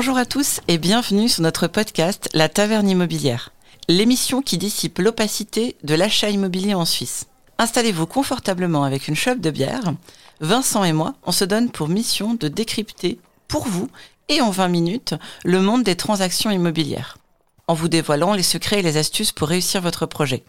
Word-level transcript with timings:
Bonjour 0.00 0.16
à 0.16 0.26
tous 0.26 0.60
et 0.68 0.78
bienvenue 0.78 1.28
sur 1.28 1.42
notre 1.42 1.66
podcast 1.66 2.28
La 2.32 2.48
Taverne 2.48 2.88
Immobilière, 2.88 3.50
l'émission 3.88 4.42
qui 4.42 4.56
dissipe 4.56 5.00
l'opacité 5.00 5.74
de 5.82 5.96
l'achat 5.96 6.30
immobilier 6.30 6.72
en 6.72 6.84
Suisse. 6.84 7.26
Installez-vous 7.58 8.06
confortablement 8.06 8.84
avec 8.84 9.08
une 9.08 9.16
chope 9.16 9.40
de 9.40 9.50
bière. 9.50 9.92
Vincent 10.38 10.84
et 10.84 10.92
moi, 10.92 11.14
on 11.24 11.32
se 11.32 11.44
donne 11.44 11.72
pour 11.72 11.88
mission 11.88 12.34
de 12.34 12.46
décrypter 12.46 13.18
pour 13.48 13.66
vous 13.66 13.88
et 14.28 14.40
en 14.40 14.50
20 14.50 14.68
minutes 14.68 15.14
le 15.44 15.60
monde 15.60 15.82
des 15.82 15.96
transactions 15.96 16.52
immobilières, 16.52 17.18
en 17.66 17.74
vous 17.74 17.88
dévoilant 17.88 18.34
les 18.34 18.44
secrets 18.44 18.78
et 18.78 18.82
les 18.82 18.98
astuces 18.98 19.32
pour 19.32 19.48
réussir 19.48 19.82
votre 19.82 20.06
projet. 20.06 20.44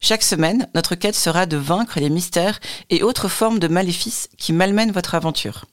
Chaque 0.00 0.24
semaine, 0.24 0.68
notre 0.74 0.96
quête 0.96 1.14
sera 1.14 1.46
de 1.46 1.56
vaincre 1.56 2.00
les 2.00 2.10
mystères 2.10 2.58
et 2.90 3.04
autres 3.04 3.28
formes 3.28 3.60
de 3.60 3.68
maléfices 3.68 4.28
qui 4.36 4.52
malmènent 4.52 4.90
votre 4.90 5.14
aventure. 5.14 5.66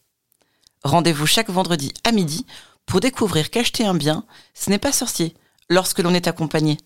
Rendez-vous 0.84 1.26
chaque 1.26 1.50
vendredi 1.50 1.92
à 2.04 2.12
midi 2.12 2.46
pour 2.86 3.00
découvrir 3.00 3.50
qu'acheter 3.50 3.86
un 3.86 3.96
bien, 3.96 4.26
ce 4.54 4.70
n'est 4.70 4.80
pas 4.80 4.92
sorcier 4.92 5.34
lorsque 5.70 6.00
l'on 6.00 6.14
est 6.14 6.28
accompagné. 6.28 6.78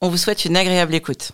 On 0.00 0.08
vous 0.08 0.16
souhaite 0.16 0.44
une 0.44 0.56
agréable 0.56 0.94
écoute. 0.94 1.32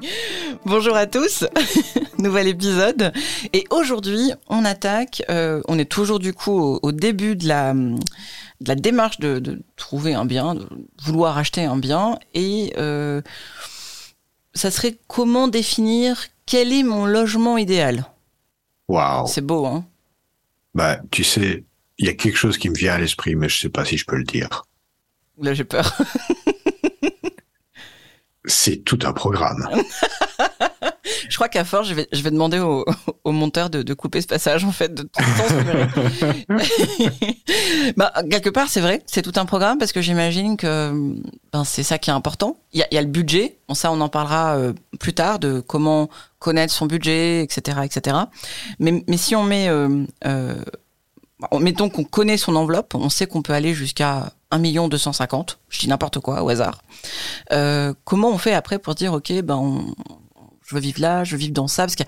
Bonjour 0.64 0.96
à 0.96 1.06
tous, 1.06 1.44
nouvel 2.18 2.48
épisode. 2.48 3.12
Et 3.52 3.64
aujourd'hui, 3.70 4.32
on 4.48 4.64
attaque, 4.64 5.22
euh, 5.30 5.62
on 5.68 5.78
est 5.78 5.90
toujours 5.90 6.18
du 6.18 6.32
coup 6.32 6.78
au, 6.82 6.92
début 6.92 7.36
de 7.36 7.46
la, 7.48 7.74
démarche 8.60 9.20
de, 9.20 9.62
trouver 9.76 10.14
un 10.14 10.24
bien, 10.24 10.54
de 10.54 10.66
vouloir 11.02 11.38
acheter 11.38 11.64
un 11.64 11.76
bien. 11.76 12.18
Et 12.34 12.72
euh, 12.78 13.22
ça 14.54 14.70
serait 14.70 14.98
comment 15.06 15.48
définir 15.48 16.26
quel 16.46 16.72
est 16.72 16.82
mon 16.82 17.06
logement 17.06 17.58
idéal? 17.58 18.06
Waouh 18.88 19.26
C'est 19.26 19.44
beau, 19.44 19.66
hein 19.66 19.84
Bah, 20.74 20.98
tu 21.10 21.24
sais, 21.24 21.64
il 21.98 22.06
y 22.06 22.08
a 22.08 22.14
quelque 22.14 22.36
chose 22.36 22.58
qui 22.58 22.70
me 22.70 22.74
vient 22.74 22.94
à 22.94 22.98
l'esprit, 22.98 23.34
mais 23.34 23.48
je 23.48 23.58
sais 23.58 23.68
pas 23.68 23.84
si 23.84 23.96
je 23.96 24.04
peux 24.04 24.16
le 24.16 24.24
dire. 24.24 24.64
Là, 25.40 25.54
j'ai 25.54 25.64
peur. 25.64 25.96
C'est 28.44 28.84
tout 28.84 28.98
un 29.02 29.12
programme. 29.12 29.68
je 31.28 31.34
crois 31.36 31.48
qu'à 31.48 31.64
force, 31.64 31.88
je 31.88 31.94
vais, 31.94 32.08
je 32.12 32.22
vais 32.22 32.30
demander 32.30 32.58
au, 32.58 32.84
au 33.24 33.32
monteur 33.32 33.70
de, 33.70 33.94
couper 33.94 34.20
ce 34.20 34.26
passage, 34.26 34.64
en 34.64 34.72
fait, 34.72 34.94
de 34.94 35.02
tout 35.02 35.22
le 36.48 36.62
bah, 37.96 38.12
quelque 38.30 38.50
part, 38.50 38.68
c'est 38.68 38.80
vrai, 38.80 39.02
c'est 39.06 39.22
tout 39.22 39.32
un 39.36 39.46
programme 39.46 39.78
parce 39.78 39.92
que 39.92 40.00
j'imagine 40.00 40.56
que 40.56 40.92
ben, 41.52 41.64
c'est 41.64 41.82
ça 41.82 41.98
qui 41.98 42.10
est 42.10 42.14
important. 42.14 42.58
Il 42.72 42.80
y 42.80 42.82
a, 42.82 42.88
y 42.92 42.98
a, 42.98 43.02
le 43.02 43.08
budget, 43.08 43.58
bon, 43.68 43.74
ça, 43.74 43.90
on 43.92 44.00
en 44.00 44.08
parlera 44.08 44.56
euh, 44.56 44.72
plus 44.98 45.14
tard 45.14 45.38
de 45.38 45.60
comment 45.60 46.08
connaître 46.38 46.72
son 46.72 46.86
budget, 46.86 47.42
etc., 47.42 47.78
etc. 47.84 48.16
Mais, 48.78 49.04
mais 49.08 49.16
si 49.16 49.34
on 49.34 49.42
met, 49.42 49.68
euh, 49.68 50.04
euh, 50.26 50.54
mettons 51.58 51.88
qu'on 51.88 52.04
connaît 52.04 52.36
son 52.36 52.56
enveloppe, 52.56 52.94
on 52.94 53.08
sait 53.08 53.26
qu'on 53.26 53.42
peut 53.42 53.52
aller 53.52 53.74
jusqu'à 53.74 54.32
1 54.50 54.58
million 54.58 54.88
250, 54.88 55.58
je 55.68 55.80
dis 55.80 55.88
n'importe 55.88 56.20
quoi 56.20 56.42
au 56.42 56.48
hasard. 56.48 56.82
Euh, 57.52 57.94
comment 58.04 58.30
on 58.30 58.38
fait 58.38 58.54
après 58.54 58.78
pour 58.78 58.94
dire 58.94 59.12
ok 59.12 59.32
ben 59.42 59.56
on, 59.56 59.94
je 60.66 60.74
veux 60.74 60.80
vivre 60.80 61.00
là, 61.00 61.24
je 61.24 61.32
veux 61.32 61.38
vivre 61.38 61.52
dans 61.52 61.68
ça 61.68 61.84
parce 61.84 61.94
qu'il 61.94 62.06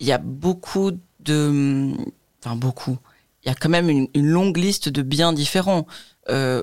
y, 0.00 0.12
a 0.12 0.18
beaucoup 0.18 0.92
de, 1.20 1.92
enfin 2.42 2.56
beaucoup, 2.56 2.98
il 3.42 3.48
y 3.48 3.50
a 3.50 3.54
quand 3.54 3.68
même 3.68 3.88
une, 3.88 4.08
longue 4.14 4.56
liste 4.56 4.88
de 4.88 5.02
biens 5.02 5.32
différents. 5.32 5.86
Euh, 6.28 6.62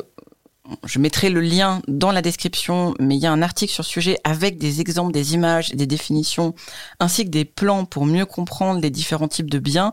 je 0.85 0.99
mettrai 0.99 1.29
le 1.29 1.41
lien 1.41 1.81
dans 1.89 2.11
la 2.11 2.21
description, 2.21 2.93
mais 2.99 3.15
il 3.15 3.21
y 3.21 3.25
a 3.25 3.31
un 3.31 3.41
article 3.41 3.73
sur 3.73 3.83
ce 3.83 3.91
sujet 3.91 4.17
avec 4.23 4.57
des 4.57 4.79
exemples, 4.79 5.11
des 5.11 5.33
images, 5.33 5.71
des 5.71 5.85
définitions, 5.85 6.55
ainsi 7.01 7.25
que 7.25 7.29
des 7.29 7.43
plans 7.43 7.83
pour 7.83 8.05
mieux 8.05 8.25
comprendre 8.25 8.79
les 8.79 8.89
différents 8.89 9.27
types 9.27 9.49
de 9.49 9.59
biens. 9.59 9.91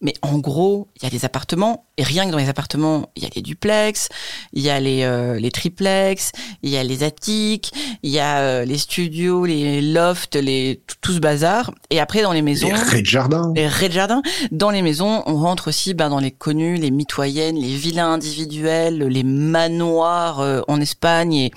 Mais 0.00 0.14
en 0.22 0.38
gros, 0.38 0.88
il 0.96 1.04
y 1.04 1.06
a 1.06 1.10
des 1.10 1.24
appartements, 1.24 1.86
et 1.98 2.02
rien 2.02 2.26
que 2.26 2.32
dans 2.32 2.38
les 2.38 2.48
appartements, 2.48 3.10
il 3.14 3.22
y 3.22 3.26
a 3.26 3.28
les 3.34 3.42
duplex, 3.42 4.08
il 4.52 4.62
y 4.62 4.70
a 4.70 4.80
les, 4.80 5.04
euh, 5.04 5.38
les 5.38 5.52
triplex, 5.52 6.32
il 6.62 6.70
y 6.70 6.76
a 6.76 6.82
les 6.82 7.04
attiques, 7.04 7.72
il 8.02 8.10
y 8.10 8.18
a 8.18 8.40
euh, 8.40 8.64
les 8.64 8.78
studios, 8.78 9.44
les 9.44 9.80
lofts, 9.80 10.34
les, 10.34 10.82
tout, 11.00 11.12
ce 11.12 11.20
bazar. 11.20 11.70
Et 11.90 12.00
après, 12.00 12.22
dans 12.22 12.32
les 12.32 12.42
maisons... 12.42 12.68
Les 12.68 12.74
raies 12.74 13.02
de 13.02 13.06
jardin. 13.06 13.52
Les 13.54 13.68
raies 13.68 13.88
de 13.88 13.94
jardin. 13.94 14.22
Dans 14.50 14.70
les 14.70 14.82
maisons, 14.82 15.22
on 15.26 15.36
rentre 15.36 15.68
aussi 15.68 15.94
ben, 15.94 16.08
dans 16.10 16.18
les 16.18 16.32
connus, 16.32 16.76
les 16.76 16.90
mitoyennes, 16.90 17.56
les 17.56 17.76
villas 17.76 18.08
individuelles, 18.08 18.98
les 18.98 19.22
manoirs, 19.22 20.07
euh, 20.40 20.62
en 20.68 20.80
Espagne 20.80 21.34
et 21.34 21.52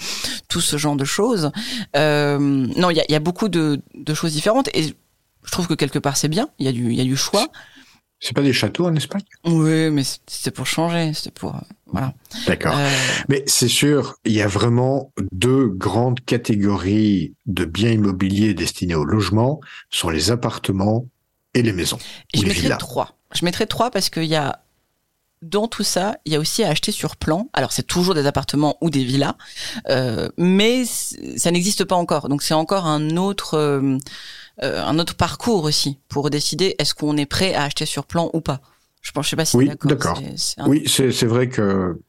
tout 0.48 0.62
ce 0.62 0.78
genre 0.78 0.96
de 0.96 1.06
choses. 1.06 1.52
Euh, 1.96 2.38
non, 2.40 2.90
il 2.90 2.98
y 2.98 3.02
a, 3.02 3.06
y 3.10 3.16
a, 3.16 3.20
beaucoup 3.20 3.50
de, 3.50 3.82
de, 3.94 4.14
choses 4.14 4.34
différentes 4.34 4.70
et 4.74 4.96
je 5.44 5.52
trouve 5.52 5.68
que 5.68 5.74
quelque 5.74 6.00
part 6.00 6.18
c'est 6.18 6.28
bien. 6.28 6.50
Il 6.60 6.66
y 6.66 6.70
a 6.70 6.72
du, 6.72 6.92
il 6.92 6.96
y 6.96 7.02
a 7.02 7.06
du 7.06 7.18
choix. 7.18 7.48
C'est 8.20 8.36
pas 8.36 8.44
des 8.44 8.54
châteaux 8.54 8.86
en 8.86 8.96
Espagne? 8.96 9.24
Oui, 9.46 9.90
mais 9.90 10.04
c'est 10.28 10.52
pour 10.52 10.68
changer, 10.68 11.12
c'est 11.16 11.34
pour 11.34 11.56
voilà. 11.88 12.14
D'accord. 12.48 12.78
Euh... 12.78 12.90
Mais 13.30 13.44
c'est 13.48 13.68
sûr, 13.68 14.16
il 14.26 14.34
y 14.34 14.42
a 14.42 14.48
vraiment 14.48 15.12
deux 15.32 15.68
grandes 15.68 16.24
catégories 16.24 17.34
de 17.48 17.66
biens 17.66 17.92
immobiliers 17.92 18.54
destinés 18.54 18.96
au 18.96 19.06
logement, 19.06 19.60
sont 19.90 20.10
les 20.10 20.32
appartements 20.32 21.08
et 21.54 21.64
les 21.64 21.74
maisons. 21.74 21.98
Et 22.34 22.40
je 22.40 22.46
mettrais 22.46 22.78
trois. 22.78 23.18
Je 23.34 23.44
mettrais 23.44 23.66
trois 23.66 23.92
parce 23.92 24.10
qu'il 24.10 24.26
y 24.26 24.36
a 24.36 24.61
dans 25.42 25.68
tout 25.68 25.84
ça, 25.84 26.18
il 26.26 26.34
y 26.34 26.36
a 26.36 26.40
aussi 26.40 26.64
à 26.64 26.70
acheter 26.70 26.92
sur 26.92 27.16
plan. 27.16 27.50
Alors 27.54 27.72
c'est 27.72 27.86
toujours 27.86 28.14
des 28.14 28.26
appartements 28.26 28.78
ou 28.82 28.90
des 28.90 29.04
villas, 29.04 29.36
euh, 29.90 30.30
mais 30.38 30.86
ça 30.86 31.52
n'existe 31.52 31.84
pas 31.86 31.96
encore. 31.96 32.30
Donc 32.30 32.44
c'est 32.44 32.54
encore 32.54 32.86
un 32.86 33.18
autre 33.18 33.56
euh, 33.56 33.98
euh, 34.64 34.84
un 34.84 35.00
autre 35.00 35.16
parcours 35.16 35.64
aussi 35.64 36.00
pour 36.10 36.30
décider 36.30 36.76
est-ce 36.78 36.94
qu'on 36.94 37.18
est 37.18 37.26
prêt 37.26 37.54
à 37.54 37.64
acheter 37.64 37.86
sur 37.86 38.06
plan 38.06 38.30
ou 38.34 38.42
pas. 38.42 38.62
Je 39.02 39.12
pense, 39.12 39.26
je 39.26 39.32
sais 39.32 39.36
pas 39.36 39.46
si 39.46 39.58
oui, 39.58 39.72
d'accord. 39.84 40.22
Oui, 40.68 40.84
c'est 40.88 41.26
vrai 41.26 41.50
que 41.50 42.00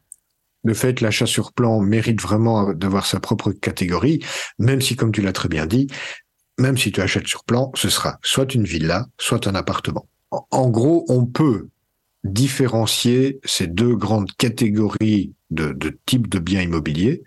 le 0.64 0.74
fait 0.74 1.00
l'achat 1.00 1.26
sur 1.26 1.52
plan 1.52 1.80
mérite 1.80 2.20
vraiment 2.20 2.74
d'avoir 2.74 3.06
sa 3.06 3.18
propre 3.18 3.50
catégorie, 3.50 4.20
même 4.58 4.82
si, 4.82 4.94
comme 4.94 5.10
tu 5.10 5.22
l'as 5.22 5.32
très 5.32 5.48
bien 5.48 5.64
dit, 5.64 5.86
même 6.58 6.76
si 6.76 6.92
tu 6.92 7.00
achètes 7.00 7.26
sur 7.26 7.44
plan, 7.44 7.72
ce 7.74 7.88
sera 7.88 8.18
soit 8.22 8.54
une 8.54 8.64
villa, 8.64 9.06
soit 9.18 9.46
un 9.46 9.54
appartement. 9.54 10.06
En 10.30 10.68
gros, 10.68 11.06
on 11.08 11.24
peut 11.24 11.68
différencier 12.24 13.40
ces 13.44 13.66
deux 13.66 13.96
grandes 13.96 14.30
catégories 14.36 15.32
de, 15.50 15.72
de 15.72 15.98
types 16.06 16.28
de 16.28 16.38
biens 16.38 16.62
immobiliers. 16.62 17.22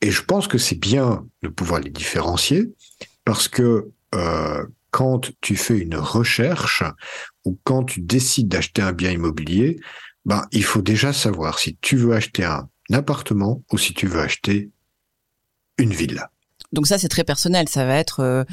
Et 0.00 0.10
je 0.10 0.22
pense 0.22 0.48
que 0.48 0.58
c'est 0.58 0.78
bien 0.78 1.24
de 1.42 1.48
pouvoir 1.48 1.80
les 1.80 1.90
différencier 1.90 2.72
parce 3.24 3.48
que 3.48 3.90
euh, 4.14 4.66
quand 4.90 5.30
tu 5.40 5.56
fais 5.56 5.78
une 5.78 5.96
recherche 5.96 6.82
ou 7.44 7.58
quand 7.64 7.84
tu 7.84 8.00
décides 8.00 8.48
d'acheter 8.48 8.82
un 8.82 8.92
bien 8.92 9.10
immobilier, 9.10 9.78
ben, 10.24 10.46
il 10.52 10.64
faut 10.64 10.82
déjà 10.82 11.12
savoir 11.12 11.58
si 11.58 11.76
tu 11.80 11.96
veux 11.96 12.14
acheter 12.14 12.44
un 12.44 12.68
appartement 12.92 13.62
ou 13.72 13.78
si 13.78 13.94
tu 13.94 14.06
veux 14.06 14.20
acheter 14.20 14.70
une 15.78 15.92
villa. 15.92 16.30
Donc 16.72 16.86
ça, 16.86 16.98
c'est 16.98 17.08
très 17.08 17.24
personnel. 17.24 17.68
Ça 17.68 17.84
va 17.84 17.96
être, 17.96 18.20
euh, 18.20 18.44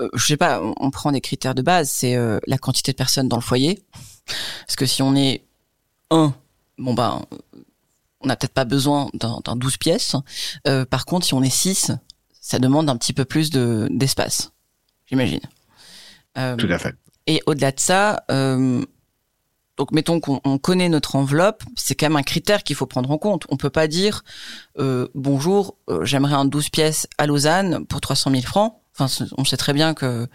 euh 0.00 0.08
je 0.14 0.26
sais 0.26 0.36
pas, 0.36 0.62
on 0.80 0.90
prend 0.90 1.12
des 1.12 1.20
critères 1.20 1.54
de 1.54 1.62
base. 1.62 1.90
C'est 1.90 2.16
euh, 2.16 2.38
la 2.46 2.58
quantité 2.58 2.92
de 2.92 2.96
personnes 2.96 3.28
dans 3.28 3.36
le 3.36 3.42
foyer. 3.42 3.82
Parce 4.26 4.76
que 4.76 4.86
si 4.86 5.02
on 5.02 5.14
est 5.14 5.44
un, 6.10 6.34
bon 6.78 6.94
ben, 6.94 7.24
on 8.20 8.28
n'a 8.28 8.36
peut-être 8.36 8.54
pas 8.54 8.64
besoin 8.64 9.08
d'un 9.14 9.56
12 9.56 9.76
pièces. 9.76 10.16
Euh, 10.66 10.84
par 10.84 11.04
contre, 11.04 11.26
si 11.26 11.34
on 11.34 11.42
est 11.42 11.50
6, 11.50 11.92
ça 12.40 12.58
demande 12.58 12.88
un 12.88 12.96
petit 12.96 13.12
peu 13.12 13.24
plus 13.24 13.50
de 13.50 13.88
d'espace, 13.90 14.52
j'imagine. 15.06 15.40
Euh, 16.38 16.56
Tout 16.56 16.68
à 16.70 16.78
fait. 16.78 16.94
Et 17.26 17.42
au-delà 17.46 17.72
de 17.72 17.80
ça, 17.80 18.24
euh, 18.30 18.84
donc 19.76 19.92
mettons 19.92 20.20
qu'on 20.20 20.58
connaît 20.58 20.88
notre 20.88 21.16
enveloppe, 21.16 21.62
c'est 21.76 21.94
quand 21.94 22.06
même 22.06 22.16
un 22.16 22.22
critère 22.22 22.62
qu'il 22.62 22.76
faut 22.76 22.86
prendre 22.86 23.10
en 23.10 23.18
compte. 23.18 23.44
On 23.50 23.56
peut 23.56 23.70
pas 23.70 23.88
dire 23.88 24.24
euh, 24.78 25.08
bonjour, 25.14 25.76
euh, 25.90 26.04
j'aimerais 26.04 26.34
un 26.34 26.46
12 26.46 26.70
pièces 26.70 27.06
à 27.18 27.26
Lausanne 27.26 27.84
pour 27.86 28.00
300 28.00 28.30
000 28.30 28.42
francs. 28.42 28.74
Enfin, 28.98 29.26
on 29.36 29.44
sait 29.44 29.58
très 29.58 29.74
bien 29.74 29.92
que 29.92 30.26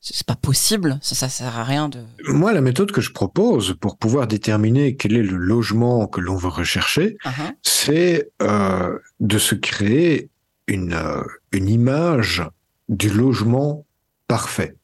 c'est 0.00 0.26
pas 0.26 0.36
possible, 0.36 0.98
ça, 1.02 1.14
ça 1.14 1.28
sert 1.28 1.58
à 1.58 1.64
rien 1.64 1.88
de. 1.88 2.00
Moi, 2.26 2.52
la 2.52 2.62
méthode 2.62 2.90
que 2.90 3.00
je 3.00 3.12
propose 3.12 3.76
pour 3.80 3.98
pouvoir 3.98 4.26
déterminer 4.26 4.96
quel 4.96 5.14
est 5.14 5.22
le 5.22 5.36
logement 5.36 6.06
que 6.06 6.20
l'on 6.20 6.36
veut 6.36 6.48
rechercher, 6.48 7.18
uh-huh. 7.24 7.52
c'est 7.62 8.30
euh, 8.40 8.98
de 9.20 9.38
se 9.38 9.54
créer 9.54 10.30
une 10.66 10.94
euh, 10.94 11.22
une 11.52 11.68
image 11.68 12.42
du 12.88 13.10
logement 13.10 13.84
parfait. 14.26 14.76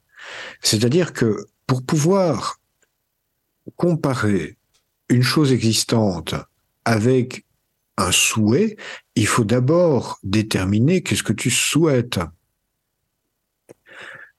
C'est-à-dire 0.61 1.13
que 1.13 1.47
pour 1.67 1.83
pouvoir 1.85 2.61
comparer 3.77 4.57
une 5.09 5.23
chose 5.23 5.53
existante 5.53 6.35
avec 6.85 7.45
un 7.97 8.13
souhait, 8.13 8.77
il 9.15 9.27
faut 9.27 9.45
d'abord 9.45 10.19
déterminer 10.23 11.03
qu'est-ce 11.03 11.23
que 11.23 11.33
tu 11.33 11.51
souhaites. 11.51 12.21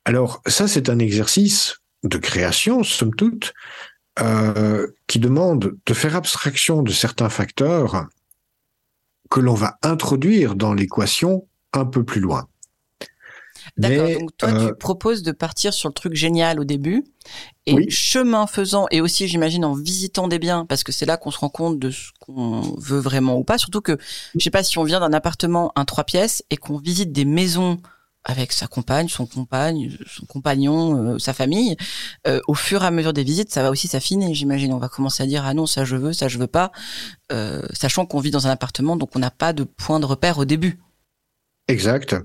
Alors 0.07 0.41
ça, 0.45 0.69
c'est 0.69 0.87
un 0.87 0.99
exercice 0.99 1.79
de 2.05 2.17
création, 2.17 2.81
somme 2.81 3.13
toute, 3.13 3.53
euh, 4.21 4.87
qui 5.05 5.19
demande 5.19 5.75
de 5.85 5.93
faire 5.93 6.15
abstraction 6.15 6.81
de 6.81 6.93
certains 6.93 7.27
facteurs 7.27 8.07
que 9.29 9.41
l'on 9.41 9.53
va 9.53 9.77
introduire 9.83 10.55
dans 10.55 10.73
l'équation 10.73 11.45
un 11.73 11.83
peu 11.83 12.05
plus 12.05 12.21
loin. 12.21 12.47
D'accord, 13.75 14.07
donc 14.21 14.37
toi 14.37 14.67
tu 14.67 14.75
proposes 14.75 15.23
de 15.23 15.33
partir 15.33 15.73
sur 15.73 15.89
le 15.89 15.93
truc 15.93 16.13
génial 16.13 16.61
au 16.61 16.63
début 16.63 17.03
et 17.65 17.89
chemin 17.89 18.47
faisant 18.47 18.85
et 18.91 19.01
aussi 19.01 19.27
j'imagine 19.27 19.65
en 19.65 19.73
visitant 19.73 20.29
des 20.29 20.39
biens 20.39 20.65
parce 20.65 20.85
que 20.85 20.93
c'est 20.93 21.05
là 21.05 21.17
qu'on 21.17 21.31
se 21.31 21.39
rend 21.39 21.49
compte 21.49 21.77
de 21.77 21.91
ce 21.91 22.11
qu'on 22.19 22.61
veut 22.77 22.99
vraiment 22.99 23.37
ou 23.37 23.43
pas 23.43 23.57
surtout 23.57 23.81
que 23.81 23.97
je 24.35 24.43
sais 24.43 24.51
pas 24.51 24.63
si 24.63 24.77
on 24.77 24.83
vient 24.83 25.01
d'un 25.01 25.11
appartement 25.11 25.73
un 25.75 25.83
trois 25.83 26.05
pièces 26.05 26.43
et 26.49 26.55
qu'on 26.55 26.77
visite 26.77 27.11
des 27.11 27.25
maisons 27.25 27.77
avec 28.27 28.51
sa 28.51 28.67
compagne, 28.67 29.07
son 29.07 29.25
compagne, 29.25 29.97
son 30.05 30.25
compagnon, 30.25 31.13
euh, 31.13 31.17
sa 31.17 31.33
famille. 31.33 31.77
Euh, 32.27 32.41
au 32.47 32.53
fur 32.53 32.83
et 32.83 32.85
à 32.85 32.91
mesure 32.91 33.13
des 33.13 33.23
visites, 33.23 33.51
ça 33.51 33.63
va 33.63 33.71
aussi 33.71 33.87
s'affiner, 33.87 34.33
j'imagine. 34.35 34.73
On 34.73 34.79
va 34.79 34.89
commencer 34.89 35.23
à 35.23 35.25
dire 35.25 35.43
ah 35.45 35.53
non 35.53 35.65
ça 35.65 35.85
je 35.85 35.95
veux, 35.95 36.13
ça 36.13 36.27
je 36.27 36.37
veux 36.37 36.47
pas, 36.47 36.71
euh, 37.31 37.61
sachant 37.71 38.05
qu'on 38.05 38.19
vit 38.19 38.31
dans 38.31 38.45
un 38.45 38.51
appartement, 38.51 38.97
donc 38.97 39.15
on 39.15 39.19
n'a 39.19 39.31
pas 39.31 39.53
de 39.53 39.63
point 39.63 40.01
de 40.01 40.05
repère 40.05 40.37
au 40.37 40.45
début. 40.45 40.77
Exact. 41.69 42.15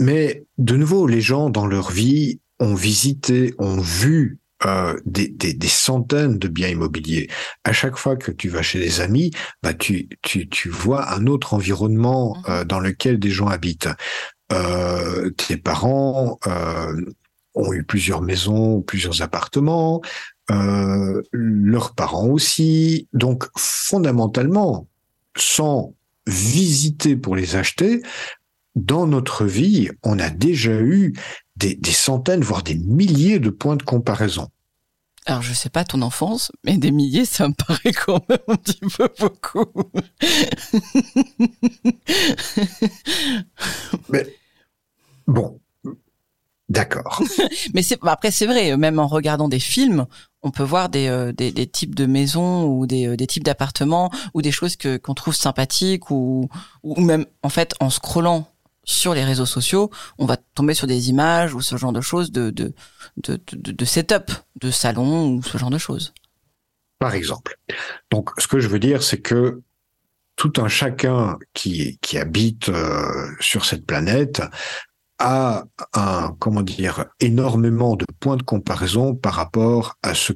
Mais 0.00 0.44
de 0.58 0.76
nouveau, 0.76 1.08
les 1.08 1.20
gens 1.20 1.50
dans 1.50 1.66
leur 1.66 1.90
vie 1.90 2.40
ont 2.60 2.74
visité, 2.74 3.54
ont 3.58 3.80
vu 3.80 4.38
des, 5.06 5.26
des, 5.26 5.54
des, 5.54 5.68
centaines 5.68 6.38
de 6.38 6.46
biens 6.46 6.68
immobiliers. 6.68 7.28
À 7.64 7.72
chaque 7.72 7.96
fois 7.96 8.14
que 8.14 8.30
tu 8.30 8.48
vas 8.48 8.62
chez 8.62 8.78
des 8.78 9.00
amis, 9.00 9.32
bah 9.60 9.74
tu, 9.74 10.08
tu, 10.22 10.48
tu 10.48 10.68
vois 10.68 11.12
un 11.12 11.26
autre 11.26 11.54
environnement 11.54 12.36
mmh. 12.46 12.64
dans 12.66 12.78
lequel 12.78 13.18
des 13.18 13.30
gens 13.30 13.48
habitent. 13.48 13.88
Euh, 14.52 15.30
tes 15.30 15.56
parents 15.56 16.38
euh, 16.46 17.06
ont 17.54 17.72
eu 17.72 17.84
plusieurs 17.84 18.20
maisons, 18.20 18.82
plusieurs 18.82 19.22
appartements, 19.22 20.02
euh, 20.50 21.22
leurs 21.32 21.94
parents 21.94 22.26
aussi. 22.26 23.08
Donc 23.12 23.46
fondamentalement, 23.56 24.86
sans 25.36 25.94
visiter 26.26 27.16
pour 27.16 27.34
les 27.36 27.56
acheter, 27.56 28.02
dans 28.74 29.06
notre 29.06 29.44
vie, 29.44 29.90
on 30.02 30.18
a 30.18 30.30
déjà 30.30 30.72
eu 30.80 31.14
des, 31.56 31.78
centaines, 31.92 32.42
voire 32.42 32.62
des 32.62 32.74
milliers 32.74 33.38
de 33.38 33.50
points 33.50 33.76
de 33.76 33.82
comparaison. 33.82 34.48
Alors, 35.26 35.42
je 35.42 35.52
sais 35.52 35.68
pas 35.68 35.84
ton 35.84 36.02
enfance, 36.02 36.50
mais 36.64 36.78
des 36.78 36.90
milliers, 36.90 37.24
ça 37.24 37.46
me 37.46 37.54
paraît 37.54 37.92
quand 37.92 38.28
même 38.28 38.40
un 38.48 38.56
petit 38.56 38.80
peu 38.80 39.08
beaucoup. 39.20 39.66
mais 44.08 44.26
Bon, 45.26 45.60
d'accord. 46.68 47.22
Mais 47.74 47.82
c'est 47.82 47.98
après 48.02 48.30
c'est 48.30 48.46
vrai, 48.46 48.76
même 48.76 48.98
en 48.98 49.06
regardant 49.06 49.48
des 49.48 49.58
films, 49.58 50.06
on 50.42 50.50
peut 50.50 50.62
voir 50.62 50.88
des, 50.88 51.08
euh, 51.08 51.32
des, 51.32 51.66
types 51.66 51.94
de 51.94 52.06
maisons 52.06 52.64
ou 52.64 52.86
des, 52.86 53.06
euh, 53.06 53.16
des 53.16 53.26
types 53.26 53.44
d'appartements 53.44 54.10
ou 54.34 54.42
des 54.42 54.50
choses 54.50 54.76
que 54.76 54.96
qu'on 54.96 55.14
trouve 55.14 55.34
sympathiques 55.34 56.10
ou 56.10 56.48
ou 56.82 57.00
même 57.00 57.26
en 57.42 57.48
fait 57.48 57.74
en 57.80 57.90
scrollant 57.90 58.48
sur 58.84 59.14
les 59.14 59.24
réseaux 59.24 59.46
sociaux, 59.46 59.90
on 60.18 60.26
va 60.26 60.36
tomber 60.36 60.74
sur 60.74 60.88
des 60.88 61.08
images 61.08 61.54
ou 61.54 61.60
ce 61.60 61.76
genre 61.76 61.92
de 61.92 62.00
choses 62.00 62.32
de 62.32 62.50
de 62.50 62.74
de, 63.16 63.40
de, 63.52 63.72
de 63.72 63.84
setup, 63.84 64.32
de 64.60 64.70
salon 64.70 65.34
ou 65.34 65.42
ce 65.42 65.56
genre 65.56 65.70
de 65.70 65.78
choses. 65.78 66.12
Par 66.98 67.14
exemple. 67.14 67.58
Donc 68.10 68.30
ce 68.38 68.48
que 68.48 68.58
je 68.58 68.68
veux 68.68 68.80
dire 68.80 69.02
c'est 69.02 69.20
que 69.20 69.62
tout 70.36 70.52
un 70.56 70.68
chacun 70.68 71.38
qui, 71.54 71.98
qui 72.00 72.18
habite 72.18 72.68
euh, 72.68 73.30
sur 73.38 73.64
cette 73.64 73.86
planète 73.86 74.42
a 75.22 75.64
un, 75.94 76.36
comment 76.40 76.62
dire, 76.62 77.06
énormément 77.20 77.96
de 77.96 78.04
points 78.20 78.36
de 78.36 78.42
comparaison 78.42 79.14
par 79.14 79.34
rapport 79.34 79.96
à 80.02 80.14
ce, 80.14 80.32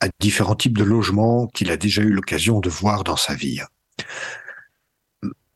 à 0.00 0.08
différents 0.18 0.56
types 0.56 0.76
de 0.76 0.84
logements 0.84 1.46
qu'il 1.46 1.70
a 1.70 1.76
déjà 1.76 2.02
eu 2.02 2.10
l'occasion 2.10 2.58
de 2.60 2.68
voir 2.68 3.04
dans 3.04 3.16
sa 3.16 3.34
vie. 3.34 3.60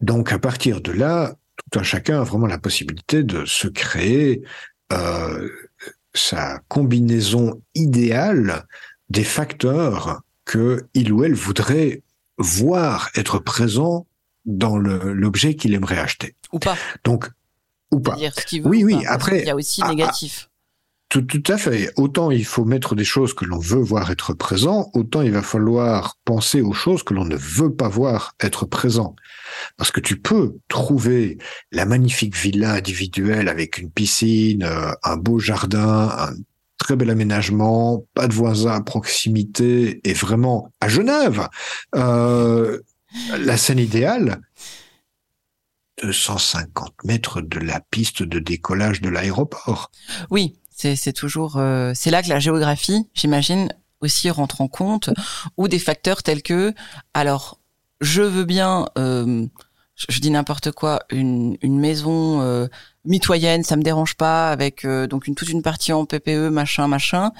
Donc, 0.01 0.33
à 0.33 0.39
partir 0.39 0.81
de 0.81 0.93
là, 0.93 1.35
tout 1.57 1.79
un 1.79 1.83
chacun 1.83 2.21
a 2.21 2.25
vraiment 2.25 2.47
la 2.47 2.59
possibilité 2.59 3.25
de 3.25 3.45
se 3.45 3.67
créer 3.67 4.43
euh, 4.93 5.49
sa 6.15 6.61
combinaison 6.69 7.61
idéale 7.75 8.67
des 9.11 9.25
facteurs 9.25 10.23
que 10.45 10.87
il 10.95 11.13
ou 11.13 11.25
elle 11.25 11.35
voudrait 11.35 12.03
voir 12.39 13.11
être 13.17 13.39
présent 13.39 14.07
dans 14.45 14.77
l'objet 14.77 15.55
qu'il 15.55 15.75
aimerait 15.75 15.99
acheter. 15.99 16.37
Ou 16.53 16.59
pas. 16.59 16.77
Donc, 17.03 17.31
ou 17.95 18.01
pas. 18.01 18.17
oui, 18.65 18.85
oui. 18.85 18.99
Après, 19.07 19.41
il 19.41 19.47
y 19.47 19.51
a 19.51 19.57
aussi 19.57 19.81
ah, 19.83 19.87
ah, 19.89 19.91
négatif. 19.91 20.51
tout, 21.09 21.23
tout 21.23 21.43
à 21.49 21.57
fait. 21.57 21.91
Autant 21.97 22.31
il 22.31 22.45
faut 22.45 22.65
mettre 22.65 22.95
des 22.95 23.05
choses 23.05 23.35
que 23.35 23.45
l'on 23.45 23.59
veut 23.59 23.81
voir 23.81 24.11
être 24.11 24.35
présent, 24.35 24.91
autant 24.95 25.23
il 25.23 25.31
va 25.31 25.43
falloir 25.43 26.19
penser 26.25 26.61
aux 26.61 26.73
choses 26.73 27.03
que 27.03 27.15
l'on 27.15 27.25
ne 27.25 27.37
veut 27.37 27.75
pas 27.75 27.89
voir 27.89 28.35
être 28.41 28.67
présent. 28.67 29.15
Parce 29.77 29.91
que 29.91 30.01
tu 30.01 30.21
peux 30.21 30.57
trouver 30.69 31.39
la 31.73 31.87
magnifique 31.87 32.37
villa 32.37 32.73
individuelle 32.73 33.49
avec 33.49 33.79
une 33.79 33.91
piscine, 33.91 34.65
euh, 34.65 34.93
un 35.03 35.17
beau 35.17 35.39
jardin, 35.39 36.09
un 36.19 36.35
très 36.79 36.97
bel 36.97 37.11
aménagement, 37.11 38.05
pas 38.15 38.29
de 38.29 38.35
voisins 38.35 38.73
à 38.73 38.81
proximité 38.83 40.01
et 40.05 40.13
vraiment 40.13 40.71
à 40.81 40.89
Genève, 40.89 41.49
euh, 41.95 42.81
la 43.39 43.57
scène 43.57 43.79
idéale. 43.79 44.41
250 46.05 47.05
mètres 47.05 47.41
de 47.41 47.59
la 47.59 47.81
piste 47.81 48.23
de 48.23 48.39
décollage 48.39 49.01
de 49.01 49.09
l'aéroport. 49.09 49.91
Oui, 50.31 50.57
c'est 50.71 51.13
toujours 51.13 51.57
euh, 51.57 51.93
c'est 51.95 52.11
là 52.11 52.23
que 52.23 52.29
la 52.29 52.41
géographie, 52.41 53.09
j'imagine, 53.15 53.73
aussi 54.01 54.29
rentre 54.29 54.61
en 54.61 54.69
compte, 54.69 55.11
ou 55.57 55.67
des 55.67 55.79
facteurs 55.79 56.23
tels 56.23 56.43
que 56.43 56.75
alors 57.15 57.59
je 58.01 58.21
veux 58.21 58.45
bien, 58.45 58.87
euh, 58.99 59.47
je, 59.95 60.21
dis 60.21 60.31
n'importe 60.31 60.73
quoi, 60.73 61.01
une, 61.11 61.57
une 61.63 61.79
maison 61.79 62.43
euh, 62.43 62.67
mitoyenne, 63.07 63.63
ça 63.63 63.77
me 63.77 63.83
dérange 63.83 64.15
pas, 64.17 64.51
avec 64.51 64.87
donc 64.87 65.25
toute 65.35 65.49
une 65.49 65.63
partie 65.63 65.93
en 65.93 66.05
PPE, 66.05 66.51
machin, 66.51 66.87
machin. 66.87 67.33